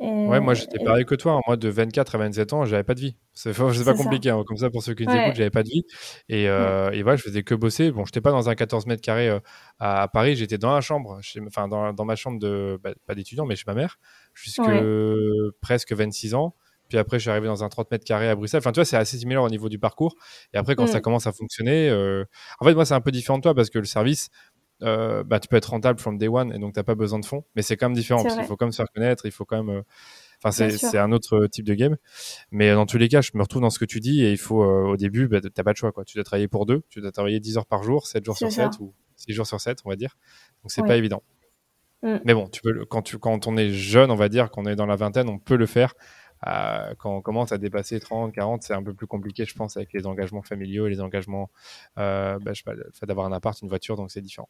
[0.00, 1.40] ouais, moi j'étais pareil que toi.
[1.46, 3.16] Moi, de 24 à 27 ans, j'avais pas de vie.
[3.32, 4.30] C'est pas compliqué.
[4.30, 4.42] Hein.
[4.46, 5.22] Comme ça, pour ceux qui ouais.
[5.22, 5.84] écoutent, j'avais pas de vie.
[6.28, 7.90] Et, euh, et, voilà, je faisais que bosser.
[7.90, 9.40] Bon, j'étais pas dans un 14 mètres carrés euh,
[9.78, 10.36] à, Paris.
[10.36, 13.64] J'étais dans la chambre, enfin dans, dans, ma chambre de bah, pas d'étudiant, mais chez
[13.66, 13.98] ma mère,
[14.34, 14.62] jusque
[15.60, 16.54] presque 26 ans.
[16.88, 18.58] Puis après, je suis arrivé dans un 30 mètres carrés à Bruxelles.
[18.58, 20.14] Enfin, tu vois, c'est assez similaire au niveau du parcours.
[20.52, 21.02] Et après, quand ça mm.
[21.02, 22.24] commence à fonctionner, euh...
[22.60, 24.28] en fait, moi, c'est un peu différent de toi parce que le service,
[24.82, 27.18] euh, bah, tu peux être rentable from day one et donc tu n'as pas besoin
[27.18, 27.44] de fonds.
[27.54, 29.44] Mais c'est quand même différent parce qu'il faut quand même se faire connaître, il faut
[29.44, 29.76] quand même.
[29.76, 29.82] Euh,
[30.42, 31.96] enfin, c'est un autre type de game.
[32.50, 34.38] Mais dans tous les cas, je me retrouve dans ce que tu dis et il
[34.38, 35.92] faut, euh, au début, bah, tu n'as pas de choix.
[35.92, 36.04] Quoi.
[36.04, 38.50] Tu dois travailler pour deux, tu dois travailler 10 heures par jour, 7 jours sur
[38.50, 40.16] 7 ou 6 jours sur 7, on va dire.
[40.62, 41.22] Donc, c'est pas évident.
[42.02, 42.16] Mm.
[42.24, 44.76] Mais bon, tu peux, quand, tu, quand on est jeune, on va dire, qu'on est
[44.76, 45.94] dans la vingtaine, on peut le faire.
[46.98, 49.92] Quand on commence à dépasser 30, 40, c'est un peu plus compliqué, je pense, avec
[49.92, 51.50] les engagements familiaux et les engagements,
[51.96, 54.48] bah, je sais pas, le fait d'avoir un appart, une voiture, donc c'est différent.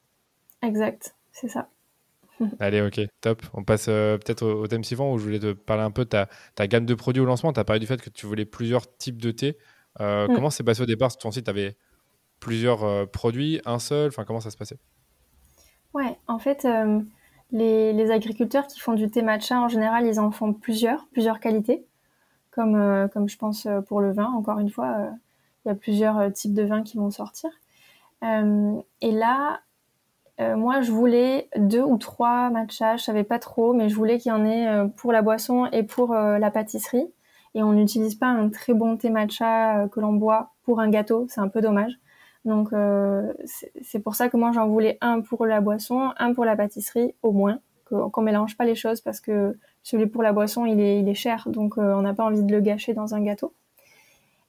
[0.63, 1.69] Exact, c'est ça.
[2.61, 3.43] Allez, ok, top.
[3.55, 6.11] On passe euh, peut-être au, thème suivant où je voulais te parler un peu de
[6.11, 7.53] ta, ta gamme de produits au lancement.
[7.53, 9.59] Tu as parlé du fait que tu voulais plusieurs types de thé.
[10.01, 10.35] Euh, mm.
[10.35, 11.11] Comment c'est passé au départ?
[11.11, 11.77] Sur ton site, tu avais
[12.41, 14.79] plusieurs euh, produits, un seul Enfin, comment ça se passait?
[15.93, 16.67] Ouais, en fait,
[17.55, 21.87] les, agriculteurs qui font du thé matcha, en général, ils en font plusieurs, plusieurs qualités.
[22.51, 25.09] Comme, comme je pense pour le vin, encore une fois,
[25.65, 27.51] il y a plusieurs types de vins qui vont sortir.
[28.23, 29.61] et là,
[30.41, 34.19] euh, moi, je voulais deux ou trois matchas, je savais pas trop, mais je voulais
[34.19, 37.07] qu'il y en ait euh, pour la boisson et pour euh, la pâtisserie.
[37.55, 41.27] Et on n'utilise pas un très bon thé matcha que l'on boit pour un gâteau,
[41.29, 41.93] c'est un peu dommage.
[42.45, 42.71] Donc
[43.83, 47.15] c'est pour ça que moi j'en voulais un pour la boisson, un pour la pâtisserie
[47.23, 51.01] au moins, qu'on mélange pas les choses parce que celui pour la boisson il est,
[51.01, 53.55] il est cher, donc on n'a pas envie de le gâcher dans un gâteau.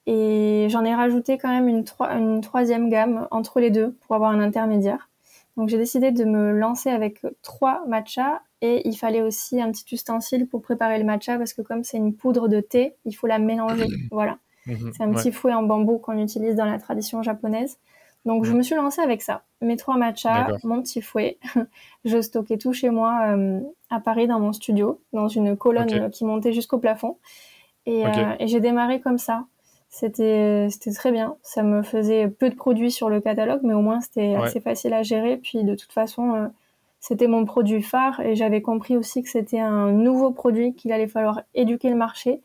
[0.08, 4.32] Et j'en ai rajouté quand même une, une troisième gamme entre les deux pour avoir
[4.32, 5.10] un intermédiaire.
[5.58, 9.96] Donc j'ai décidé de me lancer avec trois matchas et il fallait aussi un petit
[9.96, 13.28] ustensile pour préparer le matcha parce que comme c'est une poudre de thé, il faut
[13.28, 13.88] la mélanger.
[14.12, 14.38] voilà.
[14.65, 14.91] Mhm.
[14.95, 17.78] c'est un petit fouet en bambou qu'on utilise dans la tradition japonaise.
[18.25, 19.43] Donc je me suis lancée avec ça.
[19.62, 21.38] Mes trois matchas, mon petit fouet.
[22.06, 23.60] je stockais tout chez moi euh,
[23.91, 27.17] à Paris dans mon studio, dans une colonne qui montait jusqu'au plafond.
[27.86, 29.45] Et, euh, et j'ai démarré comme ça.
[29.89, 31.36] C'était c'était très bien.
[31.43, 34.93] Ça me faisait peu de produits sur le catalogue, mais au moins c'était assez facile
[34.93, 35.38] à gérer.
[35.38, 36.47] Puis de toute façon, euh,
[36.99, 41.08] c'était mon produit phare et j'avais compris aussi que c'était un nouveau produit qu'il allait
[41.08, 42.41] falloir éduquer le marché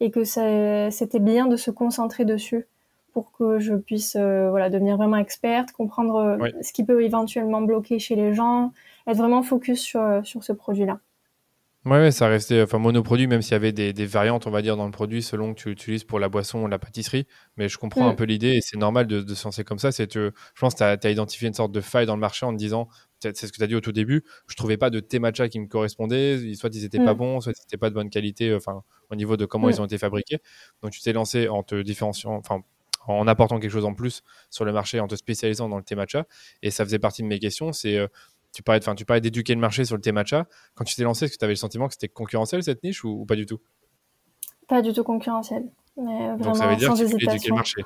[0.00, 2.66] et que c'était bien de se concentrer dessus
[3.12, 7.60] pour que je puisse euh, voilà devenir vraiment experte, comprendre euh, ce qui peut éventuellement
[7.60, 8.72] bloquer chez les gens,
[9.06, 11.00] être vraiment focus sur sur ce produit-là.
[11.86, 14.76] Ouais, ça restait enfin monoproduit, même s'il y avait des, des, variantes, on va dire,
[14.76, 17.26] dans le produit selon que tu l'utilises pour la boisson ou la pâtisserie.
[17.56, 18.16] Mais je comprends un mm.
[18.16, 19.90] peu l'idée et c'est normal de, de se lancer comme ça.
[19.90, 22.44] C'est que je pense que tu as, identifié une sorte de faille dans le marché
[22.44, 22.88] en te disant,
[23.20, 25.48] c'est ce que tu as dit au tout début, je trouvais pas de thé matcha
[25.48, 27.18] qui me correspondait, soit ils étaient pas mm.
[27.18, 29.70] bons, soit ils étaient pas de bonne qualité, enfin, au niveau de comment mm.
[29.70, 30.38] ils ont été fabriqués.
[30.82, 32.62] Donc tu t'es lancé en te différenciant, enfin,
[33.06, 35.94] en apportant quelque chose en plus sur le marché, en te spécialisant dans le thé
[35.94, 36.26] matcha.
[36.62, 37.72] Et ça faisait partie de mes questions.
[37.72, 38.08] C'est euh,
[38.52, 40.46] tu parlais, tu parlais d'éduquer le marché sur le thé matcha.
[40.74, 43.04] Quand tu t'es lancé, est-ce que tu avais le sentiment que c'était concurrentiel cette niche
[43.04, 43.60] ou, pas du tout?
[44.68, 45.64] Pas du tout concurrentiel.
[45.96, 47.82] Mais vraiment, Donc ça veut dire que tu éduquer le marché.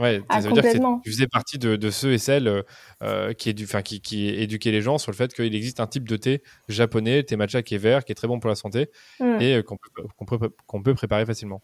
[0.00, 2.62] Ouais, ah, ça veut dire que tu faisais partie de, ceux et celles euh,
[3.02, 6.08] euh, qui, édu qui, qui éduquaient les gens sur le fait qu'il existe un type
[6.08, 8.54] de thé japonais, le thé matcha qui est vert, qui est très bon pour la
[8.54, 8.88] santé
[9.20, 9.40] mm.
[9.40, 10.50] et euh, qu'on peut, peut,
[10.82, 11.60] peut, préparer facilement.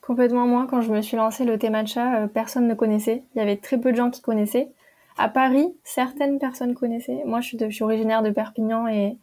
[0.00, 3.22] Complètement moi, quand je me suis lancé le thé matcha, personne ne connaissait.
[3.34, 4.68] Il y avait très peu de gens qui connaissaient.
[5.16, 7.22] À Paris, certaines personnes connaissaient.
[7.26, 9.16] Moi, je suis, je suis originaire de Perpignan et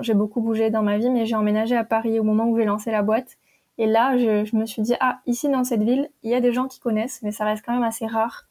[0.00, 2.64] j'ai beaucoup bougé dans ma vie, mais j'ai emménagé à Paris au moment où j'ai
[2.64, 3.36] lancé la boîte.
[3.78, 6.52] Et là, je, me suis dit, ah, ici dans cette ville, il y a des
[6.52, 8.46] gens qui connaissent, mais ça reste quand même assez rare.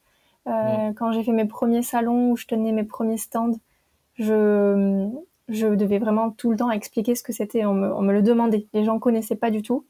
[0.48, 3.54] Euh, quand j'ai fait mes premiers salons où je tenais mes premiers stands,
[4.16, 5.10] je,
[5.48, 7.66] je devais vraiment tout le temps expliquer ce que c'était.
[7.66, 8.68] On me, on me le demandait.
[8.74, 9.86] Les gens connaissaient pas du tout.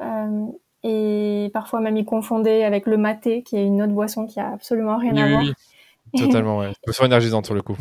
[0.00, 0.46] Euh,
[0.82, 4.50] Et parfois même ils confondaient avec le maté, qui est une autre boisson qui a
[4.50, 5.42] absolument rien à oui, voir.
[6.14, 6.72] Oui, totalement, ouais.
[6.86, 7.76] Boisson énergisante sur le coup.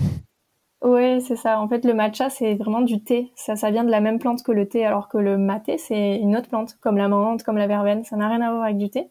[0.84, 1.62] Oui, c'est ça.
[1.62, 3.32] En fait, le matcha, c'est vraiment du thé.
[3.36, 6.17] Ça, ça vient de la même plante que le thé, alors que le maté, c'est
[6.17, 8.04] une autre plante, comme la menthe, comme la verveine.
[8.04, 9.08] Ça n'a rien à voir avec du thé.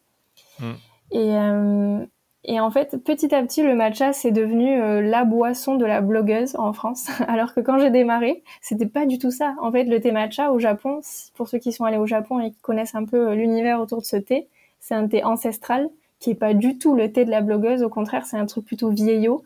[0.61, 0.73] Mm.
[1.13, 2.07] Et, euh,
[2.45, 6.03] et en fait, petit à petit, le matcha, c'est devenu euh, la boisson de la
[6.03, 7.09] blogueuse en France.
[7.29, 9.55] Alors que quand j'ai démarré, c'était pas du tout ça.
[9.63, 11.01] En fait, le thé matcha au Japon,
[11.35, 14.01] pour ceux qui sont allés au Japon et qui connaissent un peu euh, l'univers autour
[14.01, 17.31] de ce thé, c'est un thé ancestral qui est pas du tout le thé de
[17.31, 17.83] la blogueuse.
[17.83, 19.43] Au contraire, c'est un truc plutôt vieillot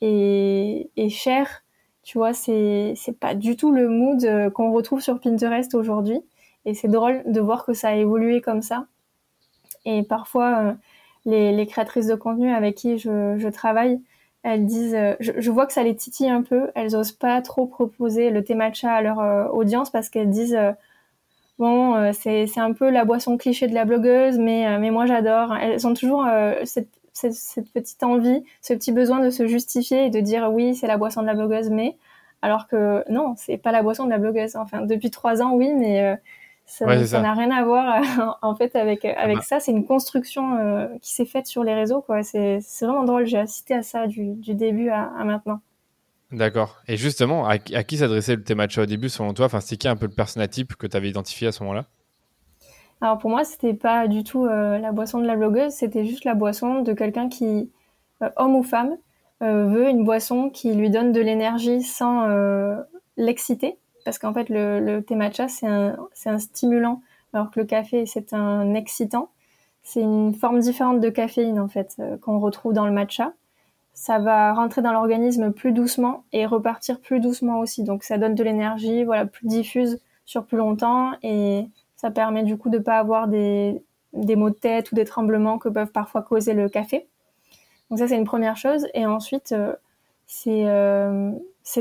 [0.00, 1.64] et, cher.
[2.02, 6.20] Tu vois, c'est c'est pas du tout le mood euh, qu'on retrouve sur Pinterest aujourd'hui.
[6.64, 8.86] Et c'est drôle de voir que ça a évolué comme ça.
[9.84, 10.76] Et parfois,
[11.24, 14.00] les, les, créatrices de contenu avec qui je, je travaille,
[14.42, 17.42] elles disent, euh, je, je, vois que ça les titille un peu, elles osent pas
[17.42, 20.72] trop proposer le thé matcha à leur euh, audience parce qu'elles disent, euh,
[21.58, 25.54] bon, c'est, c'est un peu la boisson cliché de la blogueuse, mais, mais moi j'adore.
[25.56, 26.26] Elles ont toujours
[26.64, 26.88] cette,
[27.20, 30.86] cette, cette, petite envie, ce petit besoin de se justifier et de dire oui, c'est
[30.86, 31.96] la boisson de la blogueuse, mais
[32.42, 34.56] alors que non, c'est pas la boisson de la blogueuse.
[34.56, 36.16] Enfin, depuis trois ans, oui, mais
[36.70, 36.86] ça
[37.20, 39.40] n'a rien à voir en fait avec avec ah bah.
[39.42, 39.60] ça.
[39.60, 42.00] C'est une construction euh, qui s'est faite sur les réseaux.
[42.00, 42.22] quoi.
[42.22, 43.26] C'est vraiment drôle.
[43.26, 45.60] J'ai assisté à ça du, du début à, à maintenant.
[46.32, 46.80] D'accord.
[46.86, 49.46] Et justement, à, qui s'adressait le thé matcha au début selon toi?
[49.46, 51.86] Enfin, c'était qui un peu le persona type que tu avais identifié à ce moment-là?
[53.00, 55.72] Alors pour moi, c'était pas du tout euh, la boisson de la blogueuse.
[55.72, 57.70] C'était juste la boisson de quelqu'un qui,
[58.22, 58.96] euh, homme ou femme,
[59.42, 62.28] veut une boisson qui lui donne de l'énergie sans
[63.16, 68.06] l'exciter parce qu'en fait, le, thé matcha, c'est un, un, stimulant, alors que le café,
[68.06, 69.30] c'est un excitant.
[69.82, 73.32] C'est une forme différente de caféine, en fait, euh, qu'on retrouve dans le matcha.
[73.94, 77.82] Ça va rentrer dans l'organisme plus doucement et repartir plus doucement aussi.
[77.82, 81.66] Donc, ça donne de l'énergie, voilà, plus diffuse sur plus longtemps et
[82.00, 83.82] ça permet du coup de pas avoir des,
[84.14, 87.06] des maux de tête ou des tremblements que peuvent parfois causer le café.
[87.90, 88.86] Donc ça, c'est une première chose.
[88.94, 89.74] Et ensuite, euh,
[90.26, 91.32] c'est euh,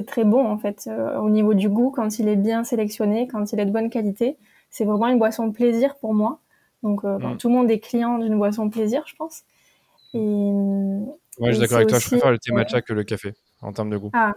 [0.05, 3.53] très bon en fait euh, au niveau du goût quand il est bien sélectionné, quand
[3.53, 4.35] il est de bonne qualité.
[4.69, 6.39] C'est vraiment une boisson plaisir pour moi.
[6.83, 7.37] Donc euh, mm.
[7.37, 9.43] tout le monde est client d'une boisson plaisir, je pense.
[10.13, 11.99] Et, ouais, je suis d'accord avec toi.
[11.99, 14.09] Je préfère le thé matcha que le café en termes de goût.
[14.11, 14.33] Ah,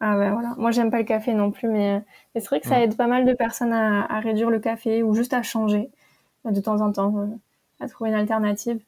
[0.00, 0.54] ah ouais, voilà.
[0.58, 2.02] Moi, j'aime pas le café non plus, mais,
[2.34, 5.14] c'est vrai que ça aide pas mal de personnes à, à, réduire le café ou
[5.14, 5.90] juste à changer
[6.44, 7.26] de temps en temps, euh,
[7.80, 8.80] à trouver une alternative.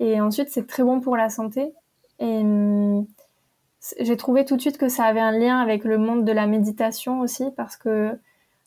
[0.00, 1.72] Et ensuite, c'est très bon pour la santé.
[2.18, 3.06] Et hum,
[4.00, 6.46] j'ai trouvé tout de suite que ça avait un lien avec le monde de la
[6.46, 8.18] méditation aussi, parce que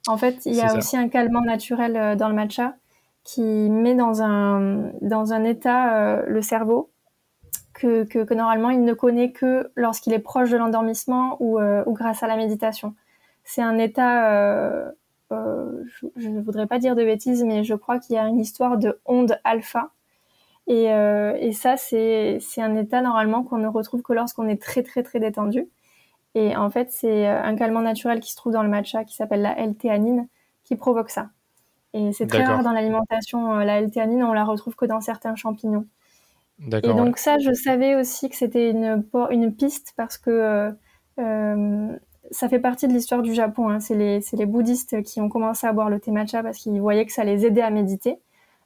[0.08, 2.76] en fait, il y a aussi un calmant naturel euh, dans le matcha
[3.24, 6.90] qui met dans un dans un état euh, le cerveau
[7.80, 11.84] que, que, que, normalement il ne connaît que lorsqu'il est proche de l'endormissement ou, euh,
[11.86, 12.96] ou grâce à la méditation.
[13.44, 14.92] C'est un état, euh,
[15.32, 18.78] je ne voudrais pas dire de bêtises, mais je crois qu'il y a une histoire
[18.78, 19.92] de onde alpha
[20.70, 24.84] et, euh, et ça, c'est un état normalement qu'on ne retrouve que lorsqu'on est très
[24.84, 25.68] très très détendu.
[26.36, 29.16] Et en fait, c'est euh, un calmant naturel qui se trouve dans le matcha qui
[29.16, 30.28] s'appelle la L-théanine
[30.64, 31.32] qui provoque ça.
[31.94, 33.56] Et c'est très rare dans l'alimentation.
[33.56, 35.88] Euh, la L-théanine, on la retrouve que dans certains champignons.
[36.68, 40.72] Et donc ça, je savais aussi que c'était une, une piste parce que
[41.20, 41.98] euh,
[42.32, 43.70] ça fait partie de l'histoire du Japon.
[43.70, 43.80] Hein.
[43.80, 47.06] C'est les, les bouddhistes qui ont commencé à boire le thé matcha parce qu'ils voyaient
[47.06, 48.20] que ça les aidait à méditer.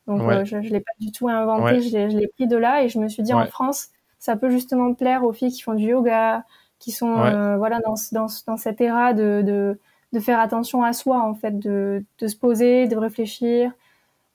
[0.07, 2.89] Donc euh, je ne l'ai pas du tout inventé, je l'ai pris de là et
[2.89, 5.85] je me suis dit en France, ça peut justement plaire aux filles qui font du
[5.85, 6.43] yoga,
[6.79, 9.79] qui sont euh, voilà dans, dans, dans cette éra de, de,
[10.11, 13.71] de, faire attention à soi en fait, de, de se poser, de réfléchir,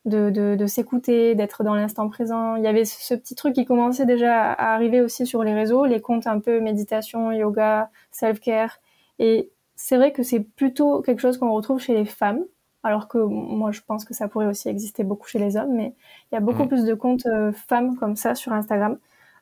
[0.05, 2.57] de, de, de s'écouter, d'être dans l'instant présent.
[2.57, 5.85] Il y avait ce petit truc qui commençait déjà à arriver aussi sur les réseaux,
[5.85, 8.81] les comptes un peu méditation, yoga, self-care.
[9.19, 12.45] Et c'est vrai que c'est plutôt quelque chose qu'on retrouve chez les femmes
[12.83, 15.95] alors que moi je pense que ça pourrait aussi exister beaucoup chez les hommes, mais
[16.31, 16.69] il y a beaucoup mm.
[16.69, 18.99] plus de comptes euh, femmes comme ça sur Instagram.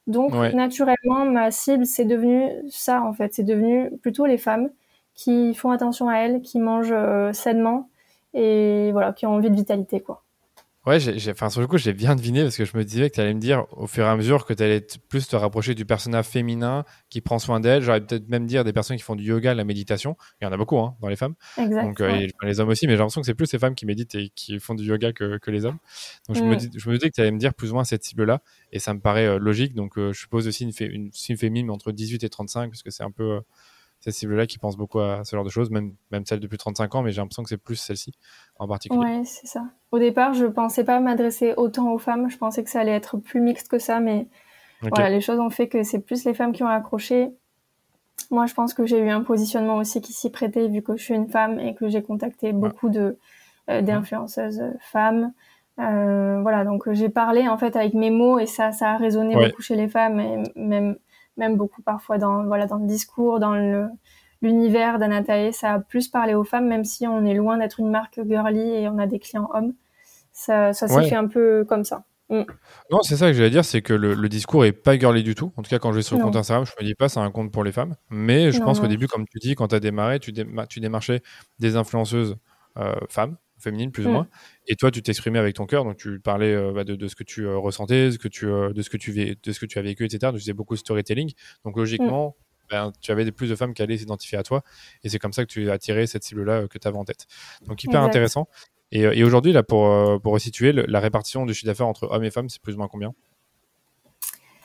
[0.07, 4.71] Donc naturellement, ma cible, c'est devenu ça en fait, c'est devenu plutôt les femmes
[5.15, 7.89] qui font attention à elles, qui mangent euh, sainement
[8.35, 10.23] et voilà, qui ont envie de vitalité quoi.
[10.87, 13.17] Ouais, j'ai, enfin, sur le coup, j'ai bien deviné parce que je me disais que
[13.17, 15.75] tu allais me dire au fur et à mesure que tu allais plus te rapprocher
[15.75, 17.83] du personnage féminin qui prend soin d'elle.
[17.83, 20.17] J'aurais peut-être même dire des personnes qui font du yoga, la méditation.
[20.41, 21.35] Il y en a beaucoup hein, dans les femmes.
[21.59, 24.15] Donc, euh, les hommes aussi, mais j'ai l'impression que c'est plus les femmes qui méditent
[24.15, 25.79] et qui font du yoga que, que les hommes.
[26.29, 27.85] Donc, je, me dis, je me disais que tu allais me dire plus ou moins
[27.85, 29.75] cette cible-là et ça me paraît euh, logique.
[29.75, 32.91] Donc, euh, je suppose aussi une, une, une féminine entre 18 et 35 parce que
[32.91, 33.41] c'est un peu
[34.01, 36.95] cette cible-là qui pense beaucoup à ce genre de choses, même, même celle depuis 35
[36.95, 38.13] ans, mais j'ai l'impression que c'est plus celle-ci
[38.59, 39.01] en particulier.
[39.01, 39.65] Ouais, c'est ça.
[39.91, 43.17] Au départ, je pensais pas m'adresser autant aux femmes, je pensais que ça allait être
[43.17, 44.29] plus mixte que ça, mais
[44.83, 47.31] voilà, les choses ont fait que c'est plus les femmes qui ont accroché.
[48.31, 51.03] Moi, je pense que j'ai eu un positionnement aussi qui s'y prêtait, vu que je
[51.03, 53.19] suis une femme et que j'ai contacté beaucoup de
[53.71, 55.33] euh, d'influenceuses femmes.
[55.77, 59.63] voilà, donc j'ai parlé en fait avec mes mots et ça, ça a résonné beaucoup
[59.63, 60.97] chez les femmes et même,
[61.37, 63.89] même beaucoup parfois dans, voilà, dans le discours, dans le,
[64.43, 65.53] l'univers d'Anatae.
[65.53, 68.61] Ça a plus parlé aux femmes, même si on est loin d'être une marque girly
[68.61, 69.75] et on a des clients hommes.
[70.33, 72.05] Ça, ça s'est fait un peu comme ça.
[72.29, 72.43] Mm.
[72.91, 75.53] Non, c'est ça que j'allais dire, c'est que le, discours est pas girly du tout.
[75.57, 77.21] En tout cas, quand je vais sur le compte Instagram, je me dis pas c'est
[77.21, 77.95] un compte pour les femmes.
[78.11, 80.33] Mais je pense qu'au début, comme tu dis, quand tu as démarré, tu,
[80.69, 81.23] tu démarchais
[81.59, 82.37] des influenceuses
[82.79, 84.13] euh, femmes, féminines plus ou mm.
[84.13, 84.29] moins,
[84.67, 87.25] et toi, tu t'exprimais avec ton cœur, donc tu parlais euh, bah, de, ce que
[87.25, 89.83] tu euh, ressentais, ce que tu, de, ce que tu, de ce que tu as
[89.83, 90.33] vécu, etc.
[90.33, 91.33] Tu faisais beaucoup de storytelling.
[91.65, 92.67] Donc logiquement, mm.
[92.71, 94.63] ben, tu avais plus de femmes qui allaient s'identifier à toi,
[95.03, 97.27] et c'est comme ça que tu as attiré cette cible-là que tu avais en tête.
[97.67, 98.49] Donc hyper intéressant.
[98.95, 102.25] Euh, et, aujourd'hui, là, pour, euh, pour resituer, la répartition du chiffre d'affaires entre hommes
[102.25, 103.13] et femmes, c'est plus ou moins combien?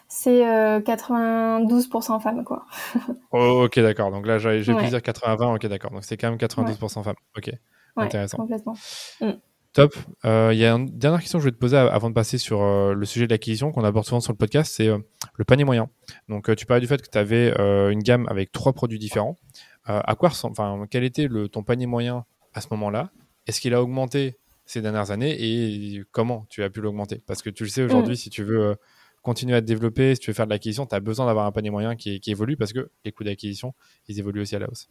[0.08, 2.66] C'est 92% euh, femmes, quoi.
[3.32, 4.12] Oh, ok, d'accord.
[4.12, 5.92] Donc là, j'ai pu dire 80-20, ok, d'accord.
[5.92, 7.16] Donc c'est quand même 92% femmes.
[7.38, 7.52] Ok,
[7.98, 8.38] intéressant.
[8.38, 8.76] Complètement.
[9.22, 9.32] Mm.
[9.74, 9.96] Top.
[10.26, 12.62] Il y a une dernière question que je vais te poser avant de passer sur
[12.94, 15.90] le sujet de l'acquisition qu'on aborde souvent sur le podcast, c'est le panier moyen.
[16.28, 19.38] Donc tu parlais du fait que tu avais une gamme avec trois produits différents.
[19.86, 23.12] à quoi enfin, quel était le, ton panier moyen à ce moment-là?
[23.48, 27.22] Est-ce qu'il a augmenté ces dernières années et comment tu as pu l'augmenter?
[27.26, 28.18] Parce que tu le sais aujourd'hui, mm.
[28.18, 28.76] si tu veux euh,
[29.22, 31.52] continuer à te développer, si tu veux faire de l'acquisition, tu as besoin d'avoir un
[31.52, 33.74] panier moyen qui, évolue parce que les coûts d'acquisition,
[34.08, 34.90] ils évoluent aussi à la hausse.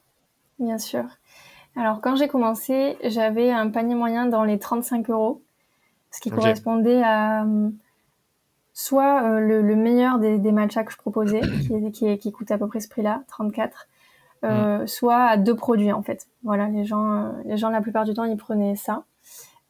[0.59, 1.05] Bien sûr.
[1.77, 5.43] Alors, quand j'ai commencé, j'avais un panier moyen dans les 35 euros,
[6.11, 7.71] ce qui correspondait à euh,
[8.81, 12.67] soit euh, le, meilleur des, matchs que je proposais, qui, qui, qui coûte à peu
[12.67, 13.89] près ce prix-là, 34,
[14.45, 14.87] euh, mm.
[14.87, 16.27] soit à deux produits en fait.
[16.45, 19.05] Voilà, les gens, euh, les gens la plupart du temps ils prenaient ça,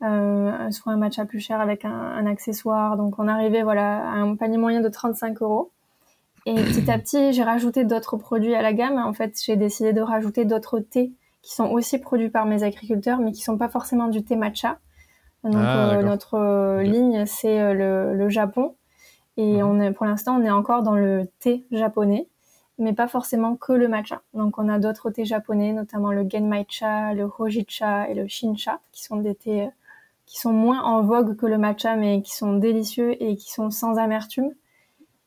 [0.00, 2.96] soit un match à plus cher avec un, un, accessoire.
[2.96, 5.70] Donc on arrivait voilà à un panier moyen de 35 euros.
[6.46, 8.98] Et petit à petit j'ai rajouté d'autres produits à la gamme.
[8.98, 13.18] En fait j'ai décidé de rajouter d'autres thés qui sont aussi produits par mes agriculteurs,
[13.18, 14.78] mais qui sont pas forcément du thé matcha.
[15.42, 18.74] Donc ah, notre ligne c'est le, le, Japon.
[19.36, 22.28] Et on est, pour l'instant, on est encore dans le thé japonais
[22.80, 24.22] mais pas forcément que le matcha.
[24.34, 29.04] Donc on a d'autres thés japonais, notamment le genmaicha, le hojicha et le shincha, qui
[29.04, 29.70] sont des thés euh,
[30.26, 33.70] qui sont moins en vogue que le matcha, mais qui sont délicieux et qui sont
[33.70, 34.50] sans amertume.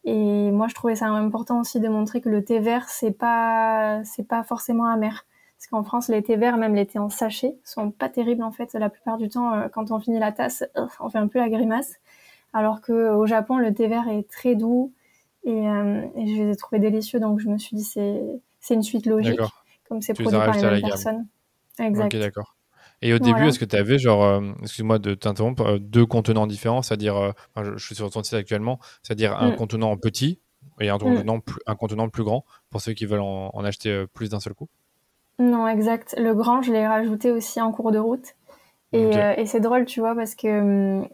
[0.05, 4.01] Et moi, je trouvais ça important aussi de montrer que le thé vert, c'est pas,
[4.05, 5.25] c'est pas forcément amer.
[5.63, 8.51] Parce qu'en France, les thés verts, même les thés en sachet, sont pas terribles en
[8.51, 8.73] fait.
[8.73, 10.65] La plupart du temps, euh, quand on finit la tasse,
[10.99, 11.93] on fait un peu la grimace.
[12.51, 14.91] Alors que au Japon, le thé vert est très doux,
[15.47, 18.21] euh, et, je les ai trouvés délicieux, donc je me suis dit c'est
[18.59, 19.39] c'est une suite logique,
[19.87, 21.27] comme c'est produit par les mêmes personnes.
[21.79, 22.13] Exact.
[22.13, 22.57] Ok, d'accord.
[23.01, 26.47] Et au début, est-ce que tu avais, genre, euh, excuse-moi de t'interrompre, euh, deux contenants
[26.47, 29.55] différents, c'est-à-dire, je, suis sur ton site actuellement, c'est-à-dire un mm.
[29.55, 30.41] contenant petit
[30.81, 30.99] et un mm.
[30.99, 34.53] contenant, plus, un contenant plus grand pour ceux qui veulent en, acheter plus d'un seul
[34.53, 34.69] coup?
[35.39, 36.15] Non, exact.
[36.17, 38.35] Le grand, je l'ai rajouté aussi en cours de route.
[38.91, 41.07] Et, et c'est drôle, tu vois, parce que hum,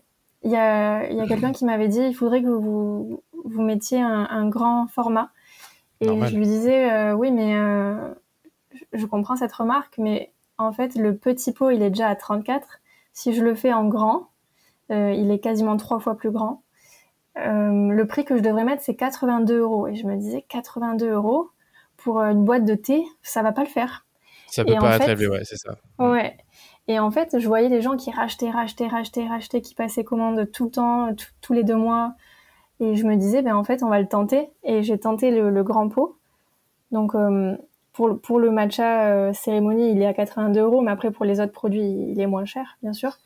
[0.43, 4.01] il y a, y a quelqu'un qui m'avait dit il faudrait que vous vous mettiez
[4.01, 5.32] un, grand format.
[6.01, 8.13] Et je lui disais, euh, oui, mais euh,
[8.93, 12.79] je comprends cette remarque, mais en fait, le petit pot, il est déjà à 34.
[13.12, 14.29] Si je le fais en grand,
[14.91, 16.62] euh, il est quasiment trois fois plus grand.
[17.36, 19.88] le prix que je devrais mettre, c'est 82 euros.
[19.88, 21.49] Et je me disais, 82 euros
[21.97, 24.05] pour une boîte de thé, ça va pas le faire.
[24.51, 25.75] Ça peut pas être élevé, ouais, c'est ça.
[25.97, 26.38] Ouais.
[26.88, 30.51] Et en fait, je voyais les gens qui rachetaient, rachetaient, rachetaient, rachetaient, qui passaient commande
[30.51, 31.09] tout le temps,
[31.41, 32.15] tous les deux mois.
[32.79, 34.49] Et je me disais, ben en fait, on va le tenter.
[34.63, 36.17] Et j'ai tenté le, grand pot.
[36.91, 37.55] Donc, euh,
[37.93, 41.39] pour, pour le matcha euh, cérémonie, il est à 82 euros, mais après, pour les
[41.39, 43.19] autres produits, il est moins cher, bien sûr.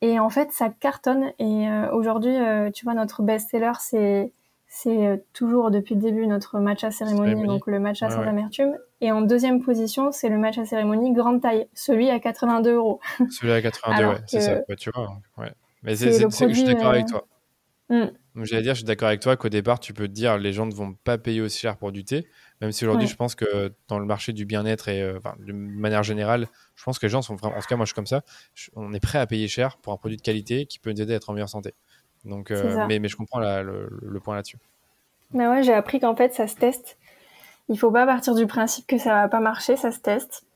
[0.00, 1.32] Et en fait, ça cartonne.
[1.38, 2.34] Et euh, aujourd'hui,
[2.72, 4.32] tu vois, notre best-seller, c'est
[4.68, 8.76] c'est toujours depuis le début notre matcha cérémonie, donc le matcha sans amertume.
[9.00, 13.00] Et en deuxième position, c'est le matcha cérémonie grande taille, celui à 82 euros.
[13.30, 14.60] Celui à 82, ouais, c'est ça.
[14.78, 15.52] tu vois, ouais.
[15.82, 17.26] Mais c'est, je suis d'accord avec toi.
[17.88, 18.06] Hmm.
[18.42, 20.66] J'allais dire, je suis d'accord avec toi qu'au départ, tu peux te dire les gens
[20.66, 22.26] ne vont pas payer aussi cher pour du thé.
[22.60, 26.02] Même si aujourd'hui, je pense que dans le marché du bien-être et euh, de manière
[26.02, 27.56] générale, je pense que les gens sont vraiment.
[27.56, 28.22] En tout cas, moi, je suis comme ça.
[28.74, 31.12] on est prêt à payer cher pour un produit de qualité qui peut nous aider
[31.12, 31.74] à être en meilleure santé.
[32.24, 34.58] Donc, euh, mais, mais, je comprends le, point là-dessus.
[35.32, 36.98] Mais ouais, j'ai appris qu'en fait, ça se teste.
[37.68, 40.46] Il faut pas partir du principe que ça va pas marcher, ça se teste.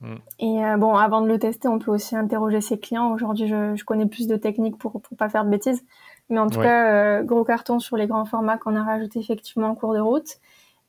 [0.00, 0.14] Mm.
[0.40, 3.12] Et euh, bon, avant de le tester, on peut aussi interroger ses clients.
[3.12, 5.84] Aujourd'hui, je, je, connais plus de techniques pour pour pas faire de bêtises.
[6.28, 9.68] Mais en tout cas, euh, gros carton sur les grands formats qu'on a rajouté effectivement
[9.68, 10.38] en cours de route.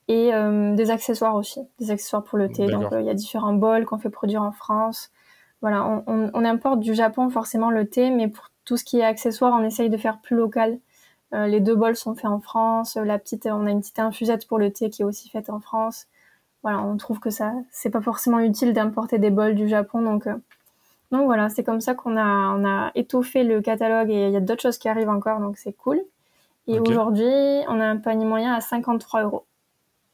[0.10, 2.68] Et euh, des accessoires aussi, des accessoires pour le thé.
[2.68, 5.12] Donc il y a différents bols qu'on fait produire en France.
[5.62, 9.00] Voilà, on, on, on, importe du Japon forcément le thé, mais pour tout ce qui
[9.00, 10.78] est accessoires, on essaye de faire plus local.
[11.34, 12.96] Les deux bols sont faits en France.
[12.96, 15.60] La petite, on a une petite infusette pour le thé qui est aussi faite en
[15.60, 16.08] France.
[16.62, 20.28] Voilà, on trouve que ça, c'est pas forcément utile d'importer des bols du Japon, donc
[21.12, 24.38] Donc voilà, c'est comme ça qu'on a, on a étoffé le catalogue et il y
[24.38, 26.02] a d'autres choses qui arrivent encore, donc c'est cool.
[26.68, 27.26] Et aujourd'hui,
[27.68, 29.46] on a un panier moyen à 53 euros.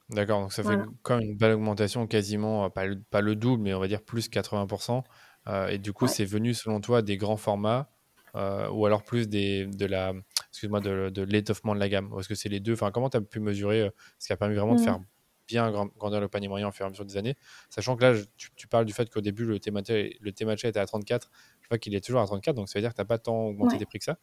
[0.09, 3.36] D'accord, donc ça fait quand même une belle augmentation, quasiment, euh, pas le, pas le
[3.36, 5.03] double, mais on va dire plus 80%.
[5.47, 7.89] Euh, et du coup, c'est venu selon toi des grands formats
[8.36, 10.13] euh, ou alors plus des, de la,
[10.52, 12.74] excuse-moi, de, de l'étoffement de la gamme Est-ce que c'est les deux?
[12.74, 14.84] Enfin, comment tu as pu mesurer ce qui a permis vraiment de mmh.
[14.84, 15.00] faire
[15.47, 17.36] bien grandir le panier moyen au fur et à mesure des années?
[17.70, 21.32] Sachant que là, tu, parles du fait qu'au début, le T-Matcha le était à 34.
[21.62, 23.18] Je vois qu'il est toujours à 34, donc ça veut dire que tu n'as pas
[23.18, 24.18] tant augmenté tes prix que ça.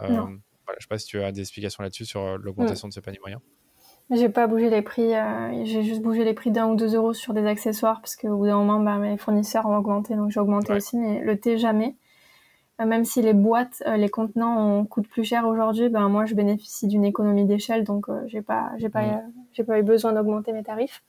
[0.00, 0.30] Euh, voilà,
[0.68, 3.18] je ne sais pas si tu as des explications là-dessus sur l'augmentation de ce panier
[3.20, 3.40] moyen.
[4.10, 7.12] J'ai pas bougé les prix, euh, j'ai juste bougé les prix d'un ou deux euros
[7.12, 10.40] sur des accessoires parce qu'au bout d'un moment, bah, mes fournisseurs ont augmenté, donc j'ai
[10.40, 11.94] augmenté aussi, mais le thé jamais.
[12.80, 16.34] Euh, même si les boîtes, euh, les contenants coûtent plus cher aujourd'hui, ben moi je
[16.34, 19.02] bénéficie d'une économie d'échelle, donc j'ai pas, j'ai pas,
[19.52, 21.02] j'ai pas eu besoin d'augmenter mes tarifs.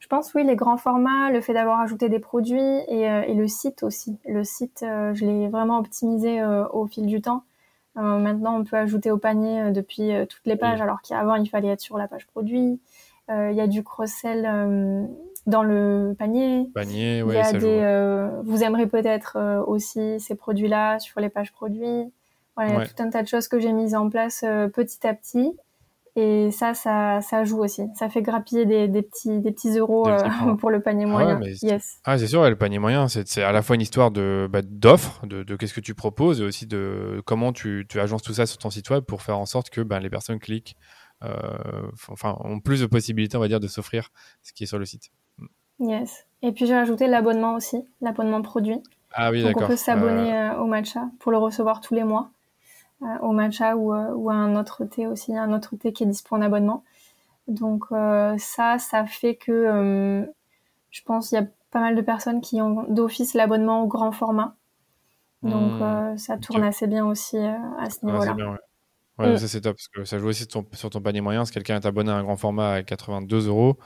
[0.00, 3.48] Je pense oui, les grands formats, le fait d'avoir ajouté des produits et, et, le
[3.48, 4.16] site aussi.
[4.26, 6.40] Le site, je l'ai vraiment optimisé
[6.72, 7.42] au fil du temps.
[7.98, 11.34] Euh, maintenant, on peut ajouter au panier euh, depuis euh, toutes les pages, alors qu'avant,
[11.34, 12.80] il fallait être sur la page produit.
[13.30, 14.46] Il y a du cross-sell
[15.48, 16.68] dans le panier.
[16.74, 22.12] Panier, ouais, ça des, vous aimerez peut-être aussi ces produits-là sur les pages produits.
[22.56, 25.06] Voilà, il y a tout un tas de choses que j'ai mises en place petit
[25.06, 25.56] à petit.
[26.20, 27.82] Et ça, ça, ça joue aussi.
[27.94, 30.18] Ça fait grappiller des, des petits, des petits euros euh,
[30.58, 31.40] pour le panier ah moyen.
[31.62, 32.00] yes.
[32.02, 35.24] Ah, c'est sûr, le panier moyen, c'est à la fois une histoire de bah, d'offres,
[35.26, 38.46] de, de qu'est-ce que tu proposes, et aussi de comment tu, tu, agences tout ça
[38.46, 40.76] sur ton site web pour faire en sorte que ben, les personnes cliquent,
[41.22, 41.30] euh,
[42.08, 44.10] enfin, ont plus de possibilités, on va dire, de s'offrir
[44.42, 45.12] ce qui est sur le site.
[45.80, 46.26] Yes.
[46.42, 48.82] Et puis j'ai rajouté l'abonnement aussi, l'abonnement produit.
[49.12, 49.64] Ah oui, d'accord.
[49.64, 52.30] On peut s'abonner euh, au matcha pour le recevoir tous les mois.
[53.02, 56.02] Euh, au matcha ou, euh, ou, à un autre thé aussi, un autre thé qui
[56.02, 56.84] est disponible en abonnement.
[57.46, 60.26] Donc euh, ça, ça fait que
[60.90, 64.10] je pense qu'il y a pas mal de personnes qui ont d'office l'abonnement au grand
[64.10, 64.56] format.
[65.44, 66.18] Donc hmm.
[66.18, 68.34] ça tourne assez bien aussi à ce niveau-là.
[69.18, 69.38] Ouais, mm.
[69.38, 71.44] ça c'est top parce que ça joue aussi sur ton, panier moyen.
[71.44, 73.78] Si quelqu'un est abonné à un grand format à 82 euros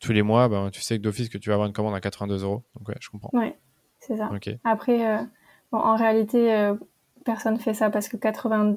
[0.00, 2.00] tous les mois, ben, tu sais que d'office que tu vas avoir une commande à
[2.00, 2.64] 82 euros.
[2.76, 3.30] Donc ouais, je comprends.
[3.32, 3.58] Ouais,
[3.98, 4.30] c'est ça.
[4.64, 5.26] Après,
[5.72, 6.72] bon, en réalité,
[7.24, 8.76] personne fait ça parce que 80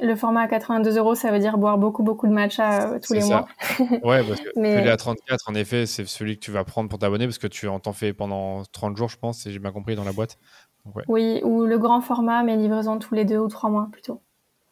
[0.00, 3.14] le format à 82 euros, ça veut dire boire beaucoup, beaucoup de matcha euh, tous
[3.14, 3.46] les mois.
[4.02, 6.98] ouais, parce que celui à 34, en effet, c'est celui que tu vas prendre pour
[6.98, 9.72] t'abonner parce que tu en t'en fais pendant 30 jours, je pense, si j'ai bien
[9.72, 10.38] compris, dans la boîte.
[11.06, 14.20] Oui, ou le grand format, mais livraison tous les deux ou trois mois plutôt.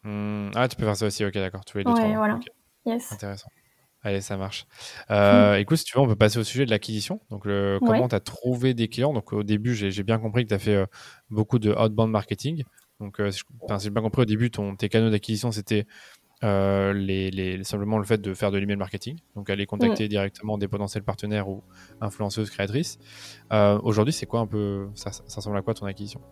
[0.03, 2.17] Hmm, ah, tu peux faire ça aussi, ok, d'accord, tous les deux, trois mois.
[2.17, 2.41] voilà.
[2.85, 3.13] Yes.
[3.13, 3.49] Intéressant.
[4.03, 4.67] Allez, ça marche.
[5.11, 7.21] Euh, Écoute, si tu veux, on peut passer au sujet de l'acquisition.
[7.31, 9.13] Donc, le, comment tu as trouvé des clients?
[9.13, 10.87] Donc, au début, j'ai bien compris que tu as fait euh,
[11.29, 12.65] beaucoup de outbound marketing.
[12.99, 13.43] Donc, euh, si
[13.83, 15.87] j'ai bien compris, au début, ton, tes canaux d'acquisition, c'était
[16.45, 19.19] euh, les, les, simplement le fait de faire de l'email marketing.
[19.37, 21.63] Donc, aller contacter directement des potentiels partenaires ou
[22.01, 22.99] influenceuses créatrices.
[23.51, 26.23] Aujourd'hui, c'est quoi un peu ça, ça ressemble à quoi ton acquisition?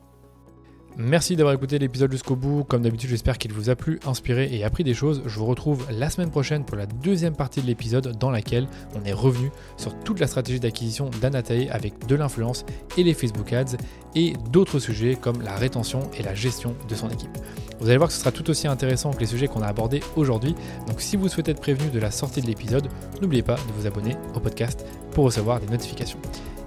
[1.00, 2.64] Merci d'avoir écouté l'épisode jusqu'au bout.
[2.64, 5.22] Comme d'habitude, j'espère qu'il vous a plu, inspiré et appris des choses.
[5.26, 9.04] Je vous retrouve la semaine prochaine pour la deuxième partie de l'épisode dans laquelle on
[9.04, 13.76] est revenu sur toute la stratégie d'acquisition d'Anatae avec de l'influence et les Facebook Ads
[14.16, 17.30] et d'autres sujets comme la rétention et la gestion de son équipe.
[17.78, 20.00] Vous allez voir que ce sera tout aussi intéressant que les sujets qu'on a abordés
[20.16, 20.56] aujourd'hui.
[20.88, 22.88] Donc si vous souhaitez être prévenu de la sortie de l'épisode,
[23.22, 26.18] n'oubliez pas de vous abonner au podcast pour recevoir des notifications.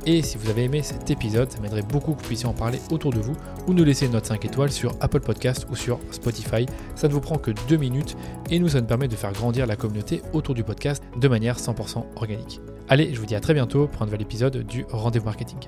[0.05, 2.79] Et si vous avez aimé cet épisode, ça m'aiderait beaucoup que vous puissiez en parler
[2.89, 3.35] autour de vous
[3.67, 6.65] ou nous laisser une note 5 étoiles sur Apple Podcast ou sur Spotify.
[6.95, 8.17] Ça ne vous prend que 2 minutes
[8.49, 11.57] et nous, ça nous permet de faire grandir la communauté autour du podcast de manière
[11.57, 12.61] 100% organique.
[12.89, 15.59] Allez, je vous dis à très bientôt pour un nouvel épisode du Rendez-vous Marketing.